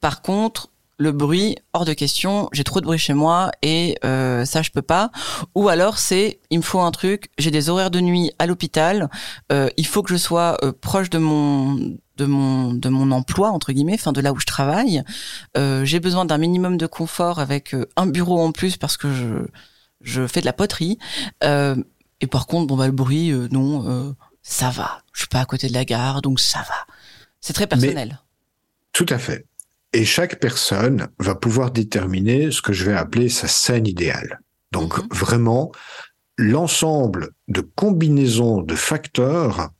Par 0.00 0.20
contre, 0.20 0.70
le 0.96 1.12
bruit 1.12 1.56
hors 1.72 1.84
de 1.84 1.92
question 1.92 2.48
j'ai 2.52 2.64
trop 2.64 2.80
de 2.80 2.86
bruit 2.86 2.98
chez 2.98 3.14
moi 3.14 3.50
et 3.62 3.96
euh, 4.04 4.44
ça 4.44 4.62
je 4.62 4.70
peux 4.70 4.82
pas. 4.82 5.10
Ou 5.54 5.68
alors 5.68 5.98
c'est 5.98 6.40
il 6.50 6.58
me 6.58 6.62
faut 6.62 6.80
un 6.80 6.90
truc 6.90 7.30
j'ai 7.38 7.50
des 7.50 7.68
horaires 7.68 7.90
de 7.90 8.00
nuit 8.00 8.32
à 8.38 8.46
l'hôpital 8.46 9.08
euh, 9.52 9.68
il 9.76 9.86
faut 9.86 10.02
que 10.02 10.10
je 10.10 10.16
sois 10.16 10.56
euh, 10.62 10.72
proche 10.72 11.10
de 11.10 11.18
mon 11.18 11.96
de 12.16 12.26
mon 12.26 12.72
de 12.72 12.88
mon 12.88 13.10
emploi 13.10 13.50
entre 13.50 13.72
guillemets 13.72 13.94
enfin 13.94 14.12
de 14.12 14.20
là 14.20 14.32
où 14.32 14.38
je 14.38 14.46
travaille. 14.46 15.02
Euh, 15.56 15.84
j'ai 15.84 16.00
besoin 16.00 16.24
d'un 16.24 16.38
minimum 16.38 16.76
de 16.76 16.86
confort 16.86 17.40
avec 17.40 17.74
euh, 17.74 17.86
un 17.96 18.06
bureau 18.06 18.40
en 18.40 18.52
plus 18.52 18.76
parce 18.76 18.96
que 18.96 19.12
je 19.12 19.46
je 20.00 20.26
fais 20.26 20.40
de 20.40 20.46
la 20.46 20.52
poterie. 20.52 20.98
Et 22.20 22.26
par 22.26 22.46
contre 22.46 22.68
bon 22.68 22.76
bah 22.76 22.86
le 22.86 22.92
bruit 22.92 23.32
non 23.50 24.14
ça 24.42 24.70
va. 24.70 25.02
Je 25.12 25.20
suis 25.20 25.28
pas 25.28 25.40
à 25.40 25.44
côté 25.46 25.68
de 25.68 25.72
la 25.72 25.84
gare 25.84 26.22
donc 26.22 26.40
ça 26.40 26.60
va. 26.60 26.86
C'est 27.40 27.52
très 27.52 27.66
personnel. 27.66 28.20
tout 28.92 29.06
à 29.08 29.18
fait 29.18 29.46
et 29.94 30.04
chaque 30.04 30.40
personne 30.40 31.08
va 31.20 31.36
pouvoir 31.36 31.70
déterminer 31.70 32.50
ce 32.50 32.60
que 32.60 32.72
je 32.72 32.84
vais 32.84 32.96
appeler 32.96 33.28
sa 33.28 33.46
scène 33.46 33.86
idéale. 33.86 34.40
Donc 34.72 34.98
mhm. 34.98 35.08
vraiment, 35.12 35.72
l'ensemble 36.36 37.30
de 37.46 37.60
combinaisons 37.60 38.60
de 38.60 38.74
facteurs, 38.74 39.70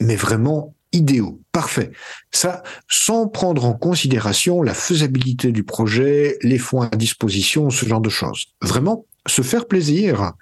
mais 0.00 0.14
vraiment 0.14 0.74
idéaux, 0.92 1.40
parfait. 1.50 1.90
Ça, 2.30 2.62
sans 2.88 3.26
prendre 3.26 3.64
en 3.64 3.74
considération 3.74 4.62
la 4.62 4.74
faisabilité 4.74 5.50
du 5.50 5.64
projet, 5.64 6.38
les 6.42 6.58
fonds 6.58 6.82
à 6.82 6.88
disposition, 6.88 7.68
ce 7.70 7.86
genre 7.86 8.00
de 8.00 8.08
choses. 8.08 8.46
Vraiment, 8.62 9.06
se 9.26 9.42
faire 9.42 9.66
plaisir 9.66 10.32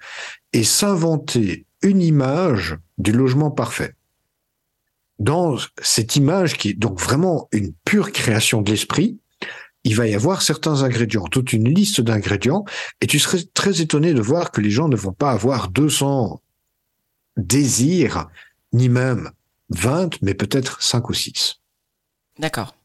et 0.53 0.63
s'inventer 0.63 1.65
une 1.81 2.01
image 2.01 2.77
du 2.99 3.11
logement 3.11 3.51
parfait 3.51 3.95
dans 5.19 5.57
cette 5.81 6.15
image 6.15 6.57
qui 6.57 6.69
est 6.69 6.73
donc 6.73 6.99
vraiment 6.99 7.47
une 7.51 7.73
pure 7.85 8.11
création 8.11 8.61
de 8.61 8.71
l'esprit, 8.71 9.19
il 9.83 9.95
va 9.95 10.07
y 10.07 10.15
avoir 10.15 10.41
certains 10.41 10.83
ingrédients, 10.83 11.25
toute 11.25 11.53
une 11.53 11.73
liste 11.73 12.01
d'ingrédients, 12.01 12.65
et 13.01 13.07
tu 13.07 13.19
serais 13.19 13.43
très 13.53 13.81
étonné 13.81 14.13
de 14.13 14.21
voir 14.21 14.51
que 14.51 14.61
les 14.61 14.71
gens 14.71 14.87
ne 14.87 14.95
vont 14.95 15.13
pas 15.13 15.31
avoir 15.31 15.69
200 15.69 16.41
désirs, 17.37 18.27
ni 18.73 18.89
même 18.89 19.31
20, 19.69 20.21
mais 20.21 20.33
peut-être 20.33 20.81
5 20.81 21.09
ou 21.09 21.13
6. 21.13 21.61
D'accord. 22.39 22.75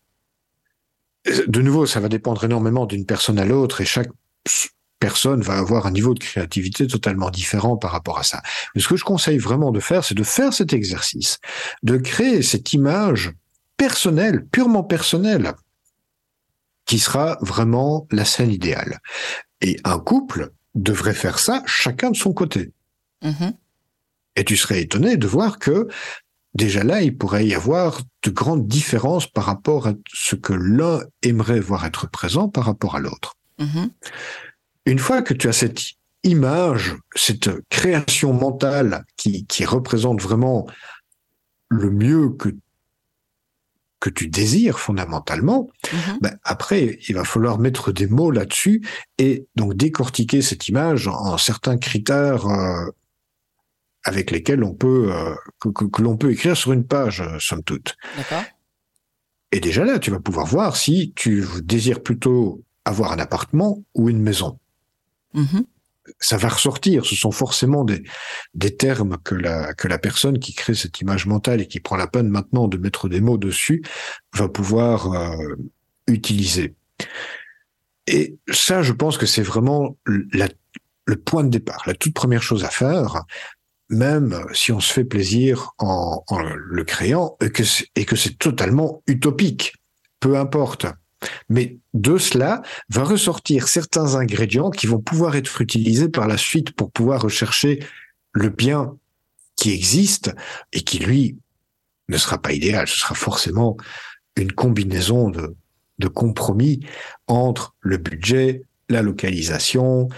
De 1.47 1.63
nouveau, 1.63 1.87
ça 1.87 2.01
va 2.01 2.09
dépendre 2.09 2.45
énormément 2.45 2.87
d'une 2.87 3.07
personne 3.07 3.39
à 3.39 3.45
l'autre, 3.45 3.81
et 3.81 3.85
chaque 3.85 4.11
personne 4.99 5.43
va 5.43 5.59
avoir 5.59 5.87
un 5.87 5.91
niveau 5.91 6.15
de 6.15 6.19
créativité 6.19 6.87
totalement 6.87 7.31
différent 7.31 7.77
par 7.77 7.93
rapport 7.93 8.19
à 8.19 8.23
ça. 8.23 8.43
Mais 8.75 8.81
ce 8.81 8.89
que 8.89 8.97
je 8.97 9.05
conseille 9.05 9.39
vraiment 9.39 9.71
de 9.71 9.81
faire, 9.81 10.05
c'est 10.05 10.15
de 10.15 10.23
faire 10.23 10.53
cet 10.53 10.73
exercice, 10.73 11.39
de 11.83 11.97
créer 11.97 12.43
cette 12.43 12.73
image 12.73 13.33
personnelle, 13.77 14.47
purement 14.47 14.85
personnelle, 14.85 15.53
qui 16.87 16.99
sera 16.99 17.39
vraiment 17.41 18.07
la 18.11 18.25
scène 18.25 18.51
idéale. 18.51 19.01
Et 19.61 19.79
un 19.85 19.99
couple 19.99 20.53
devrait 20.75 21.15
faire 21.15 21.39
ça 21.39 21.63
chacun 21.67 22.11
de 22.11 22.17
son 22.17 22.33
côté. 22.33 22.73
Mm-hmm. 23.23 23.53
Et 24.37 24.45
tu 24.45 24.57
serais 24.57 24.83
étonné 24.83 25.17
de 25.17 25.27
voir 25.27 25.59
que 25.59 25.89
déjà 26.55 26.83
là, 26.83 27.03
il 27.03 27.17
pourrait 27.17 27.47
y 27.47 27.55
avoir 27.55 28.01
de 28.23 28.31
grandes 28.31 28.67
différences 28.67 29.27
par 29.27 29.45
rapport 29.45 29.87
à 29.87 29.93
ce 30.13 30.35
que 30.35 30.53
l'un 30.53 31.01
aimerait 31.23 31.61
voir 31.61 31.85
être 31.85 32.09
présent 32.09 32.49
par 32.49 32.65
rapport 32.65 32.97
à 32.97 33.01
l'autre. 33.01 33.37
Mm-hmm 33.59 33.91
une 34.87 34.99
fois 34.99 35.23
que 35.23 35.35
tu 35.35 35.49
as 35.49 35.53
cette 35.53 35.83
image, 36.23 36.97
cette 37.15 37.51
création 37.69 38.33
mentale 38.33 39.05
qui, 39.17 39.47
qui 39.47 39.65
représente 39.65 40.21
vraiment 40.21 40.67
le 41.69 41.91
mieux 41.91 42.31
que 42.31 42.51
que 44.05 44.11
tu 44.11 44.29
désires 44.29 44.81
fondamentalement, 44.81 45.71
mm-hmm. 45.85 46.19
ben 46.21 46.39
après, 46.43 46.99
il 47.09 47.15
va 47.15 47.25
falloir 47.25 47.59
mettre 47.59 47.91
des 47.91 48.07
mots 48.07 48.31
là-dessus 48.31 48.87
et 49.17 49.47
donc 49.57 49.75
décortiquer 49.75 50.43
cette 50.43 50.69
image 50.69 51.09
en, 51.09 51.39
certains 51.39 51.79
critères 51.79 52.47
euh, 52.47 52.91
avec 54.03 54.31
lesquels 54.31 54.63
on 54.63 54.75
peut 54.75 55.11
euh, 55.11 55.35
que, 55.59 56.03
l'on 56.03 56.19
peut 56.19 56.33
écrire 56.33 56.55
sur 56.55 56.75
une 56.75 56.87
page, 56.87 57.23
euh, 57.23 57.39
somme 57.41 57.63
toute. 57.63 57.97
Et 59.53 59.61
déjà 59.61 59.87
là, 59.87 59.99
tu 59.99 60.11
vas 60.11 60.21
pouvoir 60.21 60.45
voir 60.45 60.77
si 60.77 61.15
tu 61.17 61.43
désires 61.63 62.03
plutôt 62.03 62.63
avoir 62.85 63.11
un 63.11 63.19
appartement 63.19 63.83
ou 63.95 64.11
une 64.11 64.21
maison. 64.21 64.59
Mm-hmm 65.35 65.65
ça 66.19 66.37
va 66.37 66.49
ressortir. 66.49 67.05
Ce 67.07 67.15
sont 67.15 67.31
forcément 67.31 67.85
des, 67.85 68.77
termes 68.77 69.19
que 69.25 69.35
la, 69.35 69.99
personne 69.99 70.39
qui 70.39 70.55
crée 70.55 70.75
cette 70.75 71.01
image 71.01 71.27
mentale 71.27 71.61
et 71.61 71.67
qui 71.67 71.81
prend 71.81 71.97
la 71.97 72.07
peine 72.07 72.29
maintenant 72.29 72.69
de 72.69 72.77
mettre 72.77 73.09
des 73.09 73.21
mots 73.21 73.39
dessus 73.39 73.83
va 74.35 74.49
pouvoir 74.49 75.13
euh, 75.13 75.57
utiliser. 76.07 76.75
Et 78.07 78.37
ça, 78.53 78.83
je 78.83 78.93
pense 78.93 79.17
que 79.17 79.27
c'est 79.27 79.43
vraiment 79.43 79.97
le 80.07 81.17
point 81.17 81.45
de 81.45 81.49
départ, 81.49 81.83
la 81.87 81.95
toute 81.95 82.15
première 82.15 82.43
chose 82.43 82.65
à 82.65 82.71
faire, 82.71 83.25
même 83.89 84.45
si 84.53 84.73
on 84.73 84.81
se 84.81 84.93
fait 84.93 85.05
plaisir 85.05 85.73
en, 85.79 86.23
en 86.29 86.39
le 86.43 86.85
créant 86.85 87.37
et 87.41 87.51
que 87.51 88.17
c'est 88.17 88.39
totalement 88.39 89.03
utopique. 89.07 89.75
Peu 90.21 90.37
importe. 90.37 90.87
Mais 91.49 91.79
de 91.93 92.19
cela 92.19 92.63
va 92.89 93.05
ressortir 93.05 93.69
certains 93.69 94.17
ingrédients 94.17 94.71
qui 94.71 94.87
vont 94.87 95.01
pouvoir 95.01 95.37
être 95.37 95.61
utilisés 95.61 96.09
par 96.09 96.29
la 96.29 96.37
suite 96.37 96.73
pour 96.73 96.91
pouvoir 96.91 97.23
rechercher 97.23 97.81
le 98.33 98.49
bien 98.49 98.97
qui 99.57 99.73
existe 99.73 100.35
et 100.73 100.83
qui, 100.83 100.99
lui, 100.99 101.39
ne 102.09 102.17
sera 102.17 102.39
pas 102.39 102.53
idéal. 102.53 102.87
Ce 102.87 102.99
sera 102.99 103.15
forcément 103.15 103.77
une 104.37 104.53
combinaison 104.53 105.31
de, 105.31 105.57
compromis 106.09 106.81
entre 107.29 107.75
le 107.81 107.97
budget, 107.97 108.65
la 108.91 109.01
localisation, 109.01 110.09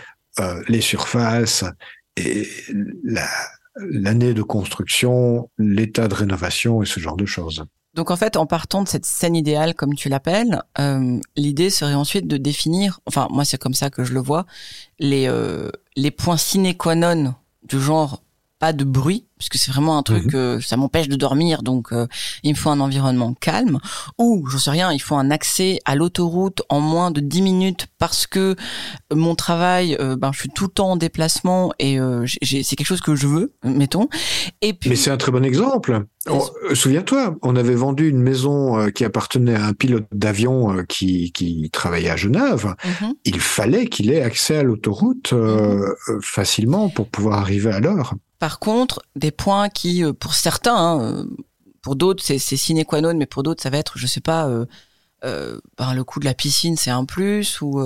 euh, 0.40 0.62
les 0.66 0.80
surfaces 0.80 1.64
et 2.16 2.48
l'année 3.76 4.34
de 4.34 4.42
construction, 4.42 5.48
l'état 5.58 6.08
de 6.08 6.14
rénovation 6.14 6.82
et 6.82 6.86
ce 6.86 6.98
genre 6.98 7.16
de 7.16 7.26
choses. 7.26 7.64
Donc 7.96 8.10
en 8.10 8.16
fait, 8.16 8.36
en 8.36 8.44
partant 8.44 8.82
de 8.82 8.88
cette 8.88 9.06
scène 9.06 9.34
idéale, 9.34 9.74
comme 9.74 9.94
tu 9.94 10.10
l'appelles, 10.10 10.62
euh, 10.78 11.18
l'idée 11.34 11.70
serait 11.70 11.94
ensuite 11.94 12.28
de 12.28 12.36
définir, 12.36 13.00
enfin 13.06 13.26
moi 13.30 13.46
c'est 13.46 13.56
comme 13.56 13.72
ça 13.72 13.88
que 13.88 14.04
je 14.04 14.12
le 14.12 14.20
vois, 14.20 14.44
les, 14.98 15.26
euh, 15.28 15.70
les 15.96 16.10
points 16.10 16.36
sine 16.36 16.74
qua 16.76 16.94
non 16.94 17.34
du 17.66 17.80
genre 17.80 18.22
pas 18.66 18.72
de 18.72 18.82
bruit, 18.82 19.28
puisque 19.38 19.58
c'est 19.58 19.70
vraiment 19.70 19.96
un 19.96 20.02
truc, 20.02 20.34
mmh. 20.34 20.60
ça 20.60 20.76
m'empêche 20.76 21.06
de 21.06 21.14
dormir, 21.14 21.62
donc 21.62 21.92
euh, 21.92 22.08
il 22.42 22.50
me 22.50 22.56
faut 22.56 22.68
un 22.70 22.80
environnement 22.80 23.32
calme. 23.32 23.78
Ou, 24.18 24.44
j'en 24.48 24.58
sais 24.58 24.70
rien, 24.70 24.92
il 24.92 24.98
faut 24.98 25.14
un 25.14 25.30
accès 25.30 25.78
à 25.84 25.94
l'autoroute 25.94 26.62
en 26.68 26.80
moins 26.80 27.12
de 27.12 27.20
10 27.20 27.42
minutes 27.42 27.86
parce 28.00 28.26
que 28.26 28.56
mon 29.14 29.36
travail, 29.36 29.96
euh, 30.00 30.16
ben, 30.16 30.32
je 30.32 30.40
suis 30.40 30.48
tout 30.48 30.64
le 30.64 30.70
temps 30.70 30.90
en 30.90 30.96
déplacement 30.96 31.72
et 31.78 32.00
euh, 32.00 32.26
c'est 32.42 32.74
quelque 32.74 32.88
chose 32.88 33.00
que 33.00 33.14
je 33.14 33.28
veux, 33.28 33.52
mettons. 33.62 34.08
Et 34.62 34.72
puis... 34.72 34.90
Mais 34.90 34.96
c'est 34.96 35.12
un 35.12 35.16
très 35.16 35.30
bon 35.30 35.44
exemple. 35.44 36.02
Souviens-toi, 36.74 37.36
on 37.42 37.54
avait 37.54 37.76
vendu 37.76 38.08
une 38.08 38.20
maison 38.20 38.90
qui 38.90 39.04
appartenait 39.04 39.54
à 39.54 39.66
un 39.66 39.74
pilote 39.74 40.06
d'avion 40.10 40.84
qui, 40.88 41.30
qui 41.30 41.70
travaillait 41.70 42.10
à 42.10 42.16
Genève. 42.16 42.74
Mmh 42.84 43.12
il 43.24 43.40
fallait 43.40 43.86
qu'il 43.86 44.10
ait 44.10 44.22
accès 44.22 44.56
à 44.56 44.62
l'autoroute 44.64 45.32
mmh 45.32 45.84
facilement 46.20 46.88
pour 46.88 47.08
pouvoir 47.08 47.38
arriver 47.38 47.70
à 47.70 47.78
l'heure. 47.78 48.14
Par 48.38 48.58
contre, 48.58 49.02
des 49.14 49.30
points 49.30 49.68
qui, 49.68 50.04
euh, 50.04 50.12
pour 50.12 50.34
certains, 50.34 50.76
hein, 50.76 51.00
euh, 51.00 51.24
pour 51.82 51.96
d'autres, 51.96 52.22
c'est 52.22 52.38
sine 52.38 52.84
qua 52.84 53.00
non, 53.00 53.14
mais 53.14 53.26
pour 53.26 53.42
d'autres, 53.42 53.62
ça 53.62 53.70
va 53.70 53.78
être, 53.78 53.96
je 53.96 54.06
sais 54.06 54.20
pas, 54.20 54.48
euh, 54.48 55.60
ben, 55.78 55.94
le 55.94 56.04
coup 56.04 56.20
de 56.20 56.24
la 56.24 56.34
piscine, 56.34 56.76
c'est 56.76 56.90
un 56.90 57.04
plus, 57.04 57.60
ou 57.60 57.80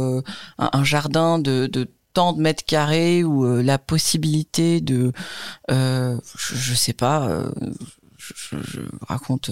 un, 0.59 0.85
jardin 0.85 1.39
de, 1.39 1.71
tant 2.15 2.33
de 2.33 2.41
mètres 2.41 2.65
carrés, 2.65 3.25
ou 3.25 3.63
la 3.63 3.79
possibilité 3.79 4.81
de, 4.81 5.13
je, 5.69 6.17
je, 6.35 6.75
sais 6.75 6.95
pas, 6.95 7.45
je, 8.17 8.81
raconte, 9.07 9.51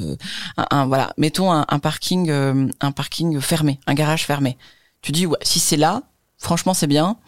voilà, 0.70 1.12
mettons 1.18 1.52
un, 1.52 1.66
un 1.68 1.78
parking, 1.78 2.30
un 2.30 2.92
parking 2.92 3.40
fermé, 3.40 3.80
un 3.86 3.94
garage 3.94 4.24
fermé. 4.24 4.56
Tu 5.02 5.12
dis, 5.12 5.26
ouais, 5.26 5.38
si 5.42 5.60
c'est 5.60 5.76
là, 5.76 6.04
franchement, 6.38 6.72
c'est 6.72 6.86
bien. 6.86 7.18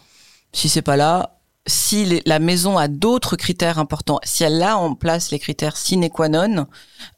Si 0.53 0.69
c'est 0.69 0.83
pas 0.83 0.97
là, 0.97 1.40
si 1.71 2.21
la 2.27 2.39
maison 2.39 2.77
a 2.77 2.89
d'autres 2.89 3.37
critères 3.37 3.79
importants, 3.79 4.21
si 4.25 4.45
elle 4.45 4.62
a 4.62 4.77
en 4.77 4.95
place 4.95 5.31
les 5.31 5.39
critères 5.39 5.77
sine 5.77 6.09
qua 6.11 6.29
non, 6.29 6.67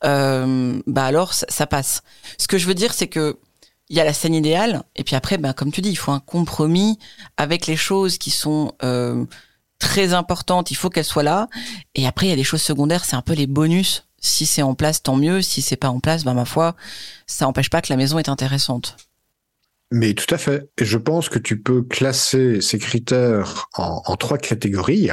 euh, 0.05 0.81
bah 0.87 1.05
alors 1.05 1.35
ça, 1.35 1.67
passe. 1.67 2.03
Ce 2.39 2.47
que 2.47 2.59
je 2.59 2.67
veux 2.67 2.75
dire, 2.75 2.95
c'est 2.95 3.09
que 3.09 3.39
il 3.89 3.97
y 3.97 4.01
a 4.01 4.05
la 4.05 4.15
scène 4.15 4.35
idéale, 4.35 4.85
et 4.97 5.05
puis 5.05 5.17
après, 5.17 5.37
bah, 5.37 5.53
comme 5.53 5.71
tu 5.71 5.83
dis, 5.83 5.91
il 5.91 5.97
faut 5.97 6.13
un 6.13 6.21
compromis 6.21 6.99
avec 7.37 7.67
les 7.67 7.77
choses 7.77 8.17
qui 8.17 8.31
sont 8.31 8.73
euh, 8.83 9.27
très 9.79 10.15
importantes. 10.15 10.71
Il 10.71 10.77
faut 10.77 10.89
qu'elles 10.89 11.05
soient 11.05 11.23
là. 11.23 11.49
Et 11.95 12.07
après, 12.07 12.27
il 12.27 12.31
y 12.31 12.33
a 12.33 12.37
des 12.37 12.45
choses 12.45 12.63
secondaires, 12.63 13.05
c'est 13.05 13.17
un 13.17 13.23
peu 13.23 13.35
les 13.35 13.47
bonus. 13.47 14.07
Si 14.19 14.47
c'est 14.47 14.63
en 14.63 14.75
place, 14.75 15.03
tant 15.03 15.17
mieux. 15.17 15.43
Si 15.43 15.61
c'est 15.61 15.77
pas 15.77 15.91
en 15.91 16.01
place, 16.01 16.25
bah 16.25 16.33
ma 16.33 16.45
foi, 16.45 16.75
ça 17.27 17.45
n'empêche 17.45 17.69
pas 17.69 17.83
que 17.83 17.93
la 17.93 17.97
maison 17.97 18.19
est 18.19 18.29
intéressante. 18.29 18.97
Mais 19.95 20.15
tout 20.15 20.35
à 20.35 20.39
fait. 20.39 20.71
Et 20.79 20.87
je 20.87 20.97
pense 20.97 21.29
que 21.29 21.39
tu 21.39 21.61
peux 21.61 21.83
classer 21.83 22.63
ces 22.63 22.79
critères 22.79 23.69
en, 23.75 24.17
trois 24.17 24.39
catégories. 24.39 25.11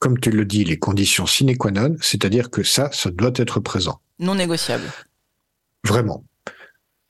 Comme 0.00 0.18
tu 0.18 0.30
le 0.30 0.44
dis, 0.44 0.64
les 0.64 0.80
conditions 0.80 1.26
sine 1.26 1.56
qua 1.56 1.70
non, 1.70 1.94
c'est-à-dire 2.00 2.50
que 2.50 2.64
ça, 2.64 2.90
ça 2.92 3.10
doit 3.12 3.30
être 3.36 3.60
présent. 3.60 4.00
Non 4.18 4.34
négociable. 4.34 4.82
Vraiment. 5.84 6.24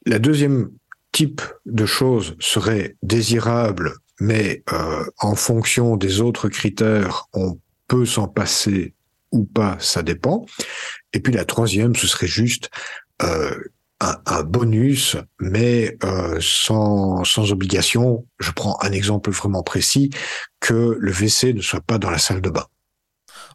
La 0.05 0.19
deuxième 0.19 0.71
type 1.11 1.41
de 1.65 1.87
choses 1.87 2.37
serait 2.39 2.97
désirable, 3.03 3.95
mais 4.21 4.63
euh, 4.71 5.05
en 5.21 5.35
fonction 5.37 5.97
des 5.97 6.21
autres 6.21 6.51
critères, 6.51 7.29
on 7.33 7.59
peut 7.89 8.05
s'en 8.05 8.29
passer 8.29 8.95
ou 9.33 9.45
pas, 9.45 9.79
ça 9.81 10.03
dépend. 10.03 10.45
Et 11.15 11.21
puis 11.21 11.33
la 11.33 11.47
troisième, 11.47 11.97
ce 11.97 12.07
serait 12.07 12.27
juste 12.27 12.71
euh, 13.23 13.59
un, 14.01 14.43
bonus, 14.43 15.17
mais 15.39 15.97
euh, 16.05 16.39
sans, 16.41 17.23
sans 17.25 17.53
obligation. 17.53 18.27
Je 18.39 18.51
prends 18.51 18.79
un 18.81 18.93
exemple 18.93 19.31
vraiment 19.31 19.63
précis, 19.63 20.11
que 20.61 20.97
le 20.99 21.13
WC 21.13 21.53
ne 21.55 21.61
soit 21.61 21.83
pas 21.83 21.99
dans 21.99 22.11
la 22.11 22.19
salle 22.19 22.41
de 22.41 22.51
bain. 22.51 22.67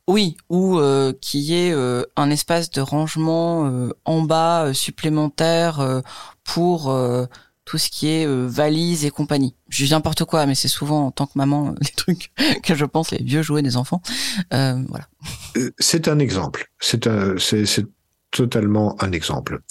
Oui, 0.08 0.38
ou 0.50 0.78
euh, 0.78 1.14
qu'il 1.20 1.42
y 1.42 1.56
ait 1.56 1.72
euh, 1.72 2.04
un 2.16 2.30
espace 2.30 2.70
de 2.70 2.80
rangement 2.82 3.68
euh, 3.68 3.90
en 4.06 4.22
bas 4.22 4.72
supplémentaire 4.74 6.04
pour 6.44 6.96
tout 7.66 7.80
ce 7.80 7.90
qui 7.90 8.08
est 8.10 8.28
valise 8.28 9.06
et 9.06 9.10
compagnie. 9.10 9.56
Je 9.70 9.86
dis 9.86 9.92
n'importe 9.92 10.24
quoi, 10.26 10.46
mais 10.46 10.54
c'est 10.54 10.68
souvent 10.68 11.08
en 11.08 11.12
tant 11.12 11.26
que 11.26 11.32
maman 11.36 11.74
les 11.82 11.90
trucs 11.90 12.32
que 12.64 12.76
je 12.76 12.86
pense 12.86 13.10
les 13.10 13.24
vieux 13.24 13.42
jouets 13.42 13.64
des 13.64 13.78
enfants. 13.78 14.02
voilà. 14.52 15.08
C'est 15.80 16.08
un 16.08 16.20
exemple. 16.20 16.70
C'est 16.80 17.08
un, 17.08 17.36
c'est 17.40 17.66
totalement 18.36 19.02
un 19.02 19.14
exemple. 19.14 19.62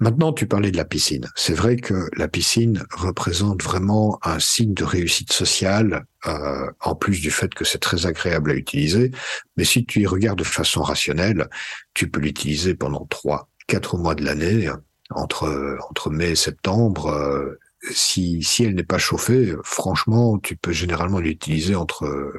Maintenant, 0.00 0.32
tu 0.32 0.46
parlais 0.46 0.70
de 0.70 0.78
la 0.78 0.86
piscine. 0.86 1.28
C'est 1.36 1.52
vrai 1.52 1.76
que 1.76 2.08
la 2.16 2.26
piscine 2.26 2.82
représente 2.90 3.62
vraiment 3.62 4.18
un 4.22 4.38
signe 4.38 4.72
de 4.72 4.82
réussite 4.82 5.30
sociale, 5.30 6.06
euh, 6.26 6.70
en 6.80 6.94
plus 6.94 7.20
du 7.20 7.30
fait 7.30 7.52
que 7.52 7.66
c'est 7.66 7.80
très 7.80 8.06
agréable 8.06 8.50
à 8.50 8.54
utiliser. 8.54 9.10
Mais 9.58 9.64
si 9.64 9.84
tu 9.84 10.00
y 10.00 10.06
regardes 10.06 10.38
de 10.38 10.44
façon 10.44 10.80
rationnelle, 10.80 11.50
tu 11.92 12.08
peux 12.08 12.20
l'utiliser 12.20 12.74
pendant 12.74 13.04
trois, 13.04 13.50
quatre 13.66 13.98
mois 13.98 14.14
de 14.14 14.24
l'année, 14.24 14.70
entre 15.10 15.76
entre 15.90 16.08
mai 16.08 16.30
et 16.30 16.36
septembre. 16.36 17.08
Euh, 17.08 17.60
si 17.90 18.42
si 18.42 18.64
elle 18.64 18.74
n'est 18.74 18.84
pas 18.84 18.96
chauffée, 18.96 19.54
franchement, 19.64 20.38
tu 20.38 20.56
peux 20.56 20.72
généralement 20.72 21.20
l'utiliser 21.20 21.74
entre 21.74 22.32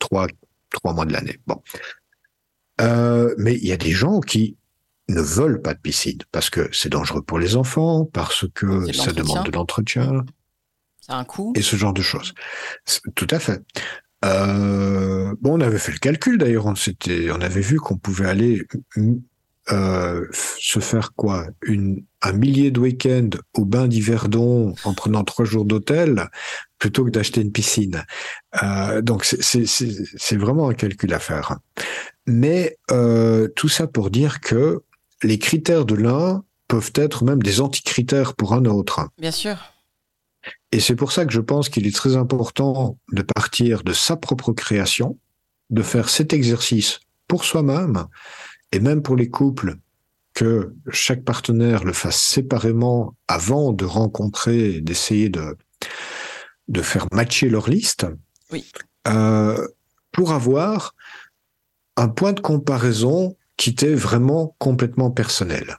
trois 0.00 0.28
trois 0.70 0.94
mois 0.94 1.04
de 1.04 1.12
l'année. 1.12 1.38
Bon. 1.46 1.62
Euh, 2.80 3.34
mais 3.36 3.54
il 3.54 3.66
y 3.66 3.72
a 3.72 3.76
des 3.76 3.92
gens 3.92 4.20
qui 4.20 4.56
ne 5.08 5.20
veulent 5.20 5.62
pas 5.62 5.74
de 5.74 5.78
piscine 5.78 6.18
parce 6.32 6.50
que 6.50 6.68
c'est 6.72 6.88
dangereux 6.88 7.22
pour 7.22 7.38
les 7.38 7.56
enfants, 7.56 8.04
parce 8.12 8.44
que 8.54 8.92
ça 8.92 9.12
demande 9.12 9.46
de 9.46 9.52
l'entretien. 9.52 10.24
Ça 11.00 11.14
a 11.14 11.18
un 11.18 11.24
coût. 11.24 11.52
Et 11.56 11.62
ce 11.62 11.76
genre 11.76 11.92
de 11.92 12.02
choses. 12.02 12.34
Tout 13.14 13.28
à 13.30 13.38
fait. 13.38 13.62
Euh, 14.24 15.34
bon, 15.40 15.58
on 15.58 15.60
avait 15.60 15.78
fait 15.78 15.92
le 15.92 15.98
calcul 15.98 16.38
d'ailleurs. 16.38 16.66
On 16.66 16.74
s'était, 16.74 17.30
on 17.30 17.40
avait 17.40 17.60
vu 17.60 17.78
qu'on 17.78 17.96
pouvait 17.96 18.26
aller 18.26 18.66
euh, 19.70 20.26
se 20.32 20.80
faire 20.80 21.12
quoi? 21.14 21.46
Une, 21.62 22.04
un 22.22 22.32
millier 22.32 22.72
de 22.72 22.80
week-end 22.80 23.30
au 23.54 23.64
bain 23.64 23.86
d'Yverdon 23.86 24.74
en 24.84 24.94
prenant 24.94 25.22
trois 25.22 25.44
jours 25.44 25.64
d'hôtel 25.64 26.28
plutôt 26.78 27.04
que 27.04 27.10
d'acheter 27.10 27.40
une 27.40 27.52
piscine. 27.52 28.04
Euh, 28.62 29.00
donc 29.02 29.24
c'est 29.24 30.36
vraiment 30.36 30.68
un 30.68 30.74
calcul 30.74 31.14
à 31.14 31.20
faire. 31.20 31.58
Mais 32.26 32.78
tout 33.54 33.68
ça 33.68 33.86
pour 33.86 34.10
dire 34.10 34.40
que 34.40 34.82
les 35.22 35.38
critères 35.38 35.84
de 35.84 35.94
l'un 35.94 36.44
peuvent 36.68 36.92
être 36.94 37.24
même 37.24 37.42
des 37.42 37.60
anticritères 37.60 38.34
pour 38.34 38.52
un 38.52 38.64
autre. 38.64 39.08
Bien 39.18 39.30
sûr. 39.30 39.56
Et 40.72 40.80
c'est 40.80 40.96
pour 40.96 41.12
ça 41.12 41.24
que 41.24 41.32
je 41.32 41.40
pense 41.40 41.68
qu'il 41.68 41.86
est 41.86 41.94
très 41.94 42.16
important 42.16 42.98
de 43.12 43.22
partir 43.22 43.82
de 43.82 43.92
sa 43.92 44.16
propre 44.16 44.52
création, 44.52 45.18
de 45.70 45.82
faire 45.82 46.08
cet 46.08 46.32
exercice 46.32 47.00
pour 47.28 47.44
soi-même, 47.44 48.06
et 48.72 48.80
même 48.80 49.02
pour 49.02 49.16
les 49.16 49.30
couples 49.30 49.76
que 50.34 50.74
chaque 50.90 51.24
partenaire 51.24 51.84
le 51.84 51.92
fasse 51.92 52.20
séparément 52.20 53.14
avant 53.26 53.72
de 53.72 53.84
rencontrer, 53.84 54.80
d'essayer 54.80 55.28
de, 55.28 55.56
de 56.68 56.82
faire 56.82 57.06
matcher 57.12 57.48
leur 57.48 57.70
liste, 57.70 58.06
oui. 58.52 58.70
euh, 59.08 59.66
pour 60.12 60.32
avoir 60.32 60.94
un 61.96 62.08
point 62.08 62.34
de 62.34 62.40
comparaison 62.40 63.36
qui 63.56 63.70
était 63.70 63.94
vraiment 63.94 64.54
complètement 64.58 65.10
personnel. 65.10 65.78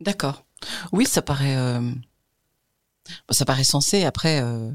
D'accord. 0.00 0.44
Oui, 0.92 1.06
ça 1.06 1.22
paraît, 1.22 1.56
euh, 1.56 1.80
ça 3.30 3.44
paraît 3.44 3.64
sensé. 3.64 4.04
Après, 4.04 4.40
euh, 4.42 4.70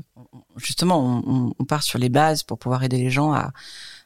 justement, 0.57 1.21
on, 1.25 1.53
on, 1.57 1.65
part 1.65 1.83
sur 1.83 1.99
les 1.99 2.09
bases 2.09 2.43
pour 2.43 2.57
pouvoir 2.57 2.83
aider 2.83 2.97
les 2.97 3.09
gens 3.09 3.33
à, 3.33 3.51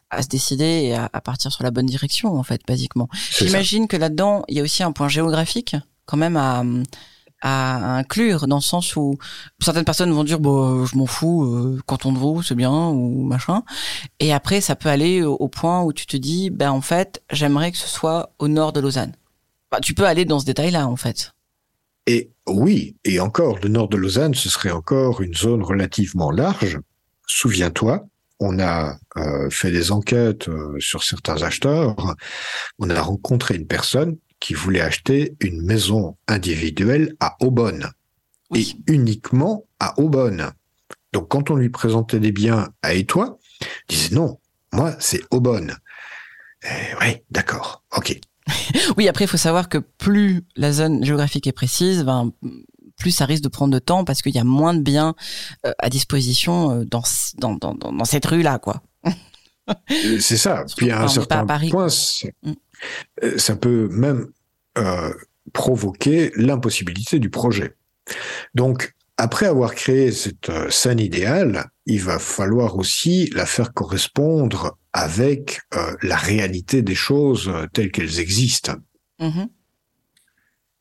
à 0.10 0.22
se 0.22 0.28
décider 0.28 0.64
et 0.64 0.96
à, 0.96 1.10
à, 1.12 1.22
partir 1.22 1.52
sur 1.52 1.64
la 1.64 1.72
bonne 1.72 1.86
direction, 1.86 2.36
en 2.36 2.44
fait, 2.44 2.62
basiquement. 2.68 3.10
J'imagine 3.38 3.88
que 3.88 3.98
là-dedans, 3.98 4.44
il 4.48 4.58
y 4.58 4.60
a 4.60 4.64
aussi 4.64 4.84
un 4.84 4.92
point 4.92 5.08
géographique, 5.08 5.76
quand 6.06 6.18
même, 6.18 6.38
à, 6.38 6.64
à 7.42 7.98
inclure 7.98 8.48
dans 8.48 8.58
le 8.58 8.62
sens 8.62 8.96
où 8.96 9.18
certaines 9.60 9.86
personnes 9.86 10.12
vont 10.12 10.24
dire 10.24 10.40
bon 10.40 10.86
je 10.86 10.96
m'en 10.96 11.06
fous 11.06 11.44
euh, 11.44 11.80
canton 11.86 12.14
de 12.14 12.18
Vaud 12.18 12.42
c'est 12.42 12.56
bien 12.56 12.90
ou 12.90 13.24
machin. 13.24 13.64
Et 14.20 14.34
après 14.34 14.62
ça 14.62 14.76
peut 14.76 14.90
aller 14.90 15.24
au, 15.24 15.48
point 15.48 15.84
où 15.84 15.94
tu 15.94 16.06
te 16.06 16.18
dis 16.18 16.50
ben 16.50 16.72
en 16.72 16.82
fait 16.82 17.22
j'aimerais 17.32 17.72
que 17.72 17.78
ce 17.78 17.88
soit 17.88 18.34
au 18.40 18.48
nord 18.48 18.74
de 18.74 18.80
Lausanne. 18.80 19.14
Bah, 19.72 19.80
tu 19.82 19.94
peux 19.94 20.06
aller 20.06 20.26
dans 20.26 20.40
ce 20.40 20.46
détail 20.46 20.72
là 20.72 20.88
en 20.88 20.96
fait. 20.96 21.34
Et 22.08 22.32
oui 22.48 22.96
et 23.04 23.20
encore 23.20 23.58
le 23.62 23.70
nord 23.70 23.90
de 23.90 23.98
Lausanne 23.98 24.36
ce 24.36 24.50
serait 24.50 24.72
encore 24.72 25.22
une 25.22 25.34
zone 25.34 25.64
relativement 25.64 26.32
large. 26.32 26.80
Souviens-toi 27.28 28.06
on 28.42 28.60
a 28.60 28.98
euh, 29.18 29.50
fait 29.52 29.72
des 29.72 29.92
enquêtes 29.92 30.50
euh, 30.50 30.76
sur 30.80 31.04
certains 31.04 31.44
acheteurs. 31.44 31.96
On 32.80 32.90
a 32.90 33.00
rencontré 33.00 33.56
une 33.56 33.68
personne 33.68 34.18
qui 34.42 34.54
voulait 34.54 34.82
acheter 34.82 35.38
une 35.40 35.62
maison 35.62 36.18
individuelle 36.28 37.16
à 37.22 37.38
Aubonne. 37.40 37.90
Oui. 38.50 38.76
Et 38.86 38.94
uniquement 38.94 39.64
à 39.80 39.98
Aubonne. 39.98 40.52
Donc 41.14 41.30
quand 41.30 41.50
on 41.50 41.56
lui 41.56 41.70
présentait 41.70 42.20
des 42.20 42.34
biens 42.34 42.70
à 42.82 42.94
Étoile, 42.94 43.30
il 43.90 43.96
disait 43.96 44.16
non, 44.16 44.40
moi 44.74 44.96
c'est 45.00 45.22
Aubonne. 45.32 45.78
Oui, 47.00 47.18
d'accord, 47.30 47.84
ok. 47.96 48.20
oui, 48.98 49.08
après 49.08 49.26
il 49.26 49.28
faut 49.28 49.38
savoir 49.38 49.70
que 49.70 49.78
plus 49.78 50.44
la 50.56 50.74
zone 50.74 51.06
géographique 51.06 51.48
est 51.48 51.54
précise, 51.54 52.04
ben, 52.04 52.32
plus 52.98 53.12
ça 53.12 53.26
risque 53.26 53.44
de 53.44 53.50
prendre 53.50 53.74
de 53.74 53.80
temps 53.80 54.04
parce 54.04 54.22
qu'il 54.22 54.36
y 54.36 54.40
a 54.40 54.44
moins 54.44 54.74
de 54.74 54.82
biens 54.82 55.16
euh, 55.66 55.74
à 55.80 55.90
disposition 55.90 56.72
euh, 56.72 56.86
dans, 56.86 57.04
dans, 57.38 57.56
dans, 57.56 57.74
dans 57.74 58.06
cette 58.06 58.26
rue-là, 58.26 58.60
quoi. 58.60 58.82
c'est 59.88 60.38
ça. 60.38 60.66
Puis 60.78 60.92
à 60.92 61.04
un 61.04 61.08
certain 61.08 61.46
point, 61.46 61.88
mm. 61.88 62.54
Ça 63.38 63.56
peut 63.56 63.88
même 63.90 64.28
euh, 64.78 65.14
provoquer 65.54 66.32
l'impossibilité 66.36 67.20
du 67.20 67.30
projet. 67.30 67.76
Donc, 68.56 68.94
après 69.18 69.46
avoir 69.46 69.76
créé 69.76 70.12
cette 70.12 70.50
euh, 70.50 70.70
scène 70.70 71.00
idéale, 71.00 71.70
il 71.86 72.02
va 72.02 72.20
falloir 72.20 72.78
aussi 72.78 73.30
la 73.36 73.46
faire 73.46 73.74
correspondre 73.74 74.78
avec 74.94 75.62
euh, 75.76 75.96
la 76.02 76.16
réalité 76.16 76.82
des 76.82 76.96
choses 76.96 77.48
euh, 77.50 77.68
telles 77.74 77.92
qu'elles 77.92 78.20
existent. 78.20 78.76
Mm-hmm. 79.20 79.48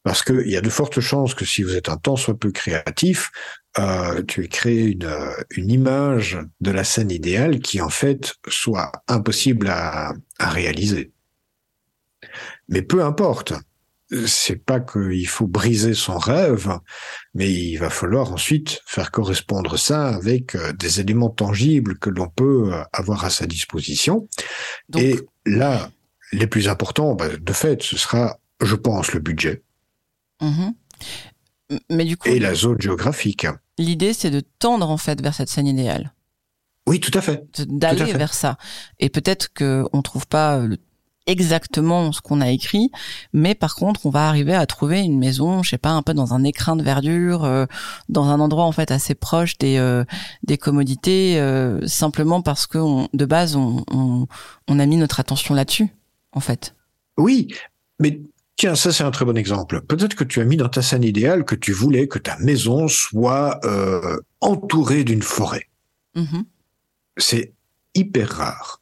Parce 0.03 0.23
qu'il 0.23 0.49
y 0.49 0.57
a 0.57 0.63
de 0.63 0.71
fortes 0.71 1.01
chances 1.01 1.35
que 1.35 1.45
si 1.45 1.63
vous 1.63 1.77
êtes 1.77 1.91
un 1.91 1.99
tant 1.99 2.17
soit 2.17 2.39
peu 2.39 2.51
créatif, 2.51 3.31
euh, 3.79 4.23
tu 4.23 4.45
aies 4.45 4.49
créé 4.49 4.85
une, 4.85 5.11
une 5.51 5.71
image 5.71 6.39
de 6.61 6.71
la 6.71 6.85
scène 6.85 7.11
idéale 7.11 7.61
qui 7.61 7.81
en 7.83 7.91
fait 7.91 8.35
soit 8.49 8.91
impossible 9.09 9.69
à, 9.69 10.15
à 10.39 10.49
réaliser. 10.49 11.13
Mais 12.71 12.83
peu 12.83 13.05
importe, 13.05 13.53
c'est 14.27 14.57
pas 14.57 14.81
qu'il 14.81 15.29
faut 15.29 15.47
briser 15.47 15.95
son 15.95 16.19
rêve, 16.19 16.79
mais 17.35 17.51
il 17.53 17.77
va 17.77 17.91
falloir 17.91 18.33
ensuite 18.33 18.81
faire 18.87 19.11
correspondre 19.11 19.79
ça 19.79 20.09
avec 20.09 20.55
euh, 20.55 20.73
des 20.73 21.01
éléments 21.01 21.31
tangibles 21.31 21.99
que 21.99 22.11
l'on 22.11 22.29
peut 22.29 22.73
euh, 22.73 22.83
avoir 22.93 23.25
à 23.25 23.31
sa 23.31 23.47
disposition. 23.47 24.29
Donc... 24.89 25.03
Et 25.03 25.17
là, 25.47 25.91
les 26.33 26.47
plus 26.47 26.69
importants, 26.69 27.15
bah, 27.15 27.29
de 27.37 27.53
fait, 27.53 27.83
ce 27.83 27.97
sera, 27.97 28.39
je 28.61 28.75
pense, 28.75 29.13
le 29.13 29.21
budget. 29.21 29.63
Mmh. 30.41 30.71
Mais 31.89 32.05
du 32.05 32.17
coup, 32.17 32.29
et 32.29 32.41
la 32.41 32.55
zone 32.55 32.81
géographique. 32.81 33.47
L'idée, 33.79 34.13
c'est 34.13 34.31
de 34.31 34.43
tendre 34.59 34.91
en 34.91 34.97
fait 34.97 35.21
vers 35.23 35.35
cette 35.35 35.49
scène 35.49 35.69
idéale. 35.69 36.13
Oui, 36.87 36.99
tout 36.99 37.17
à 37.17 37.21
fait. 37.21 37.45
D'aller 37.69 38.13
vers 38.13 38.35
ça. 38.35 38.59
Et 38.99 39.09
peut-être 39.09 39.53
qu'on 39.55 40.03
trouve 40.03 40.27
pas 40.27 40.59
le 40.59 40.79
exactement 41.31 42.13
ce 42.13 42.21
qu'on 42.21 42.41
a 42.41 42.51
écrit, 42.51 42.91
mais 43.33 43.55
par 43.55 43.75
contre, 43.75 44.07
on 44.07 44.11
va 44.11 44.29
arriver 44.29 44.55
à 44.55 44.67
trouver 44.67 45.01
une 45.01 45.19
maison, 45.19 45.63
je 45.63 45.71
sais 45.71 45.79
pas, 45.79 45.91
un 45.91 46.03
peu 46.03 46.15
dans 46.15 46.35
un 46.35 46.45
écrin 46.45 46.77
de 46.77 46.83
verdure, 46.83 47.45
euh, 47.45 47.67
dans 48.09 48.29
un 48.29 48.41
endroit 48.41 48.65
en 48.65 48.73
fait 48.73 48.91
assez 48.91 49.15
proche 49.15 49.59
des 49.59 49.79
euh, 49.79 50.05
des 50.43 50.59
commodités, 50.59 51.41
euh, 51.41 51.87
simplement 51.87 52.43
parce 52.43 52.67
que 52.67 52.79
on, 52.79 53.09
de 53.15 53.25
base, 53.25 53.57
on, 53.57 53.85
on, 53.91 54.27
on 54.69 54.79
a 54.79 54.87
mis 54.87 54.97
notre 54.97 55.21
attention 55.21 55.55
là-dessus, 55.55 55.89
en 56.33 56.41
fait. 56.41 56.75
Oui, 57.17 57.49
mais 57.99 58.21
Tiens, 58.61 58.75
ça 58.75 58.93
c'est 58.93 59.05
un 59.05 59.11
très 59.11 59.25
bon 59.25 59.39
exemple. 59.39 59.81
Peut-être 59.81 60.15
que 60.15 60.23
tu 60.23 60.39
as 60.39 60.45
mis 60.45 60.59
dans 60.59 60.69
ta 60.69 60.83
scène 60.83 61.03
idéale 61.03 61.47
que 61.47 61.55
tu 61.55 61.73
voulais 61.73 62.09
que 62.09 62.19
ta 62.19 62.37
maison 62.41 62.89
soit 62.89 63.59
euh, 63.65 64.19
entourée 64.43 65.03
d'une 65.03 65.23
forêt. 65.23 65.71
Mmh. 66.15 66.43
C'est 67.17 67.55
hyper 67.95 68.29
rare 68.29 68.80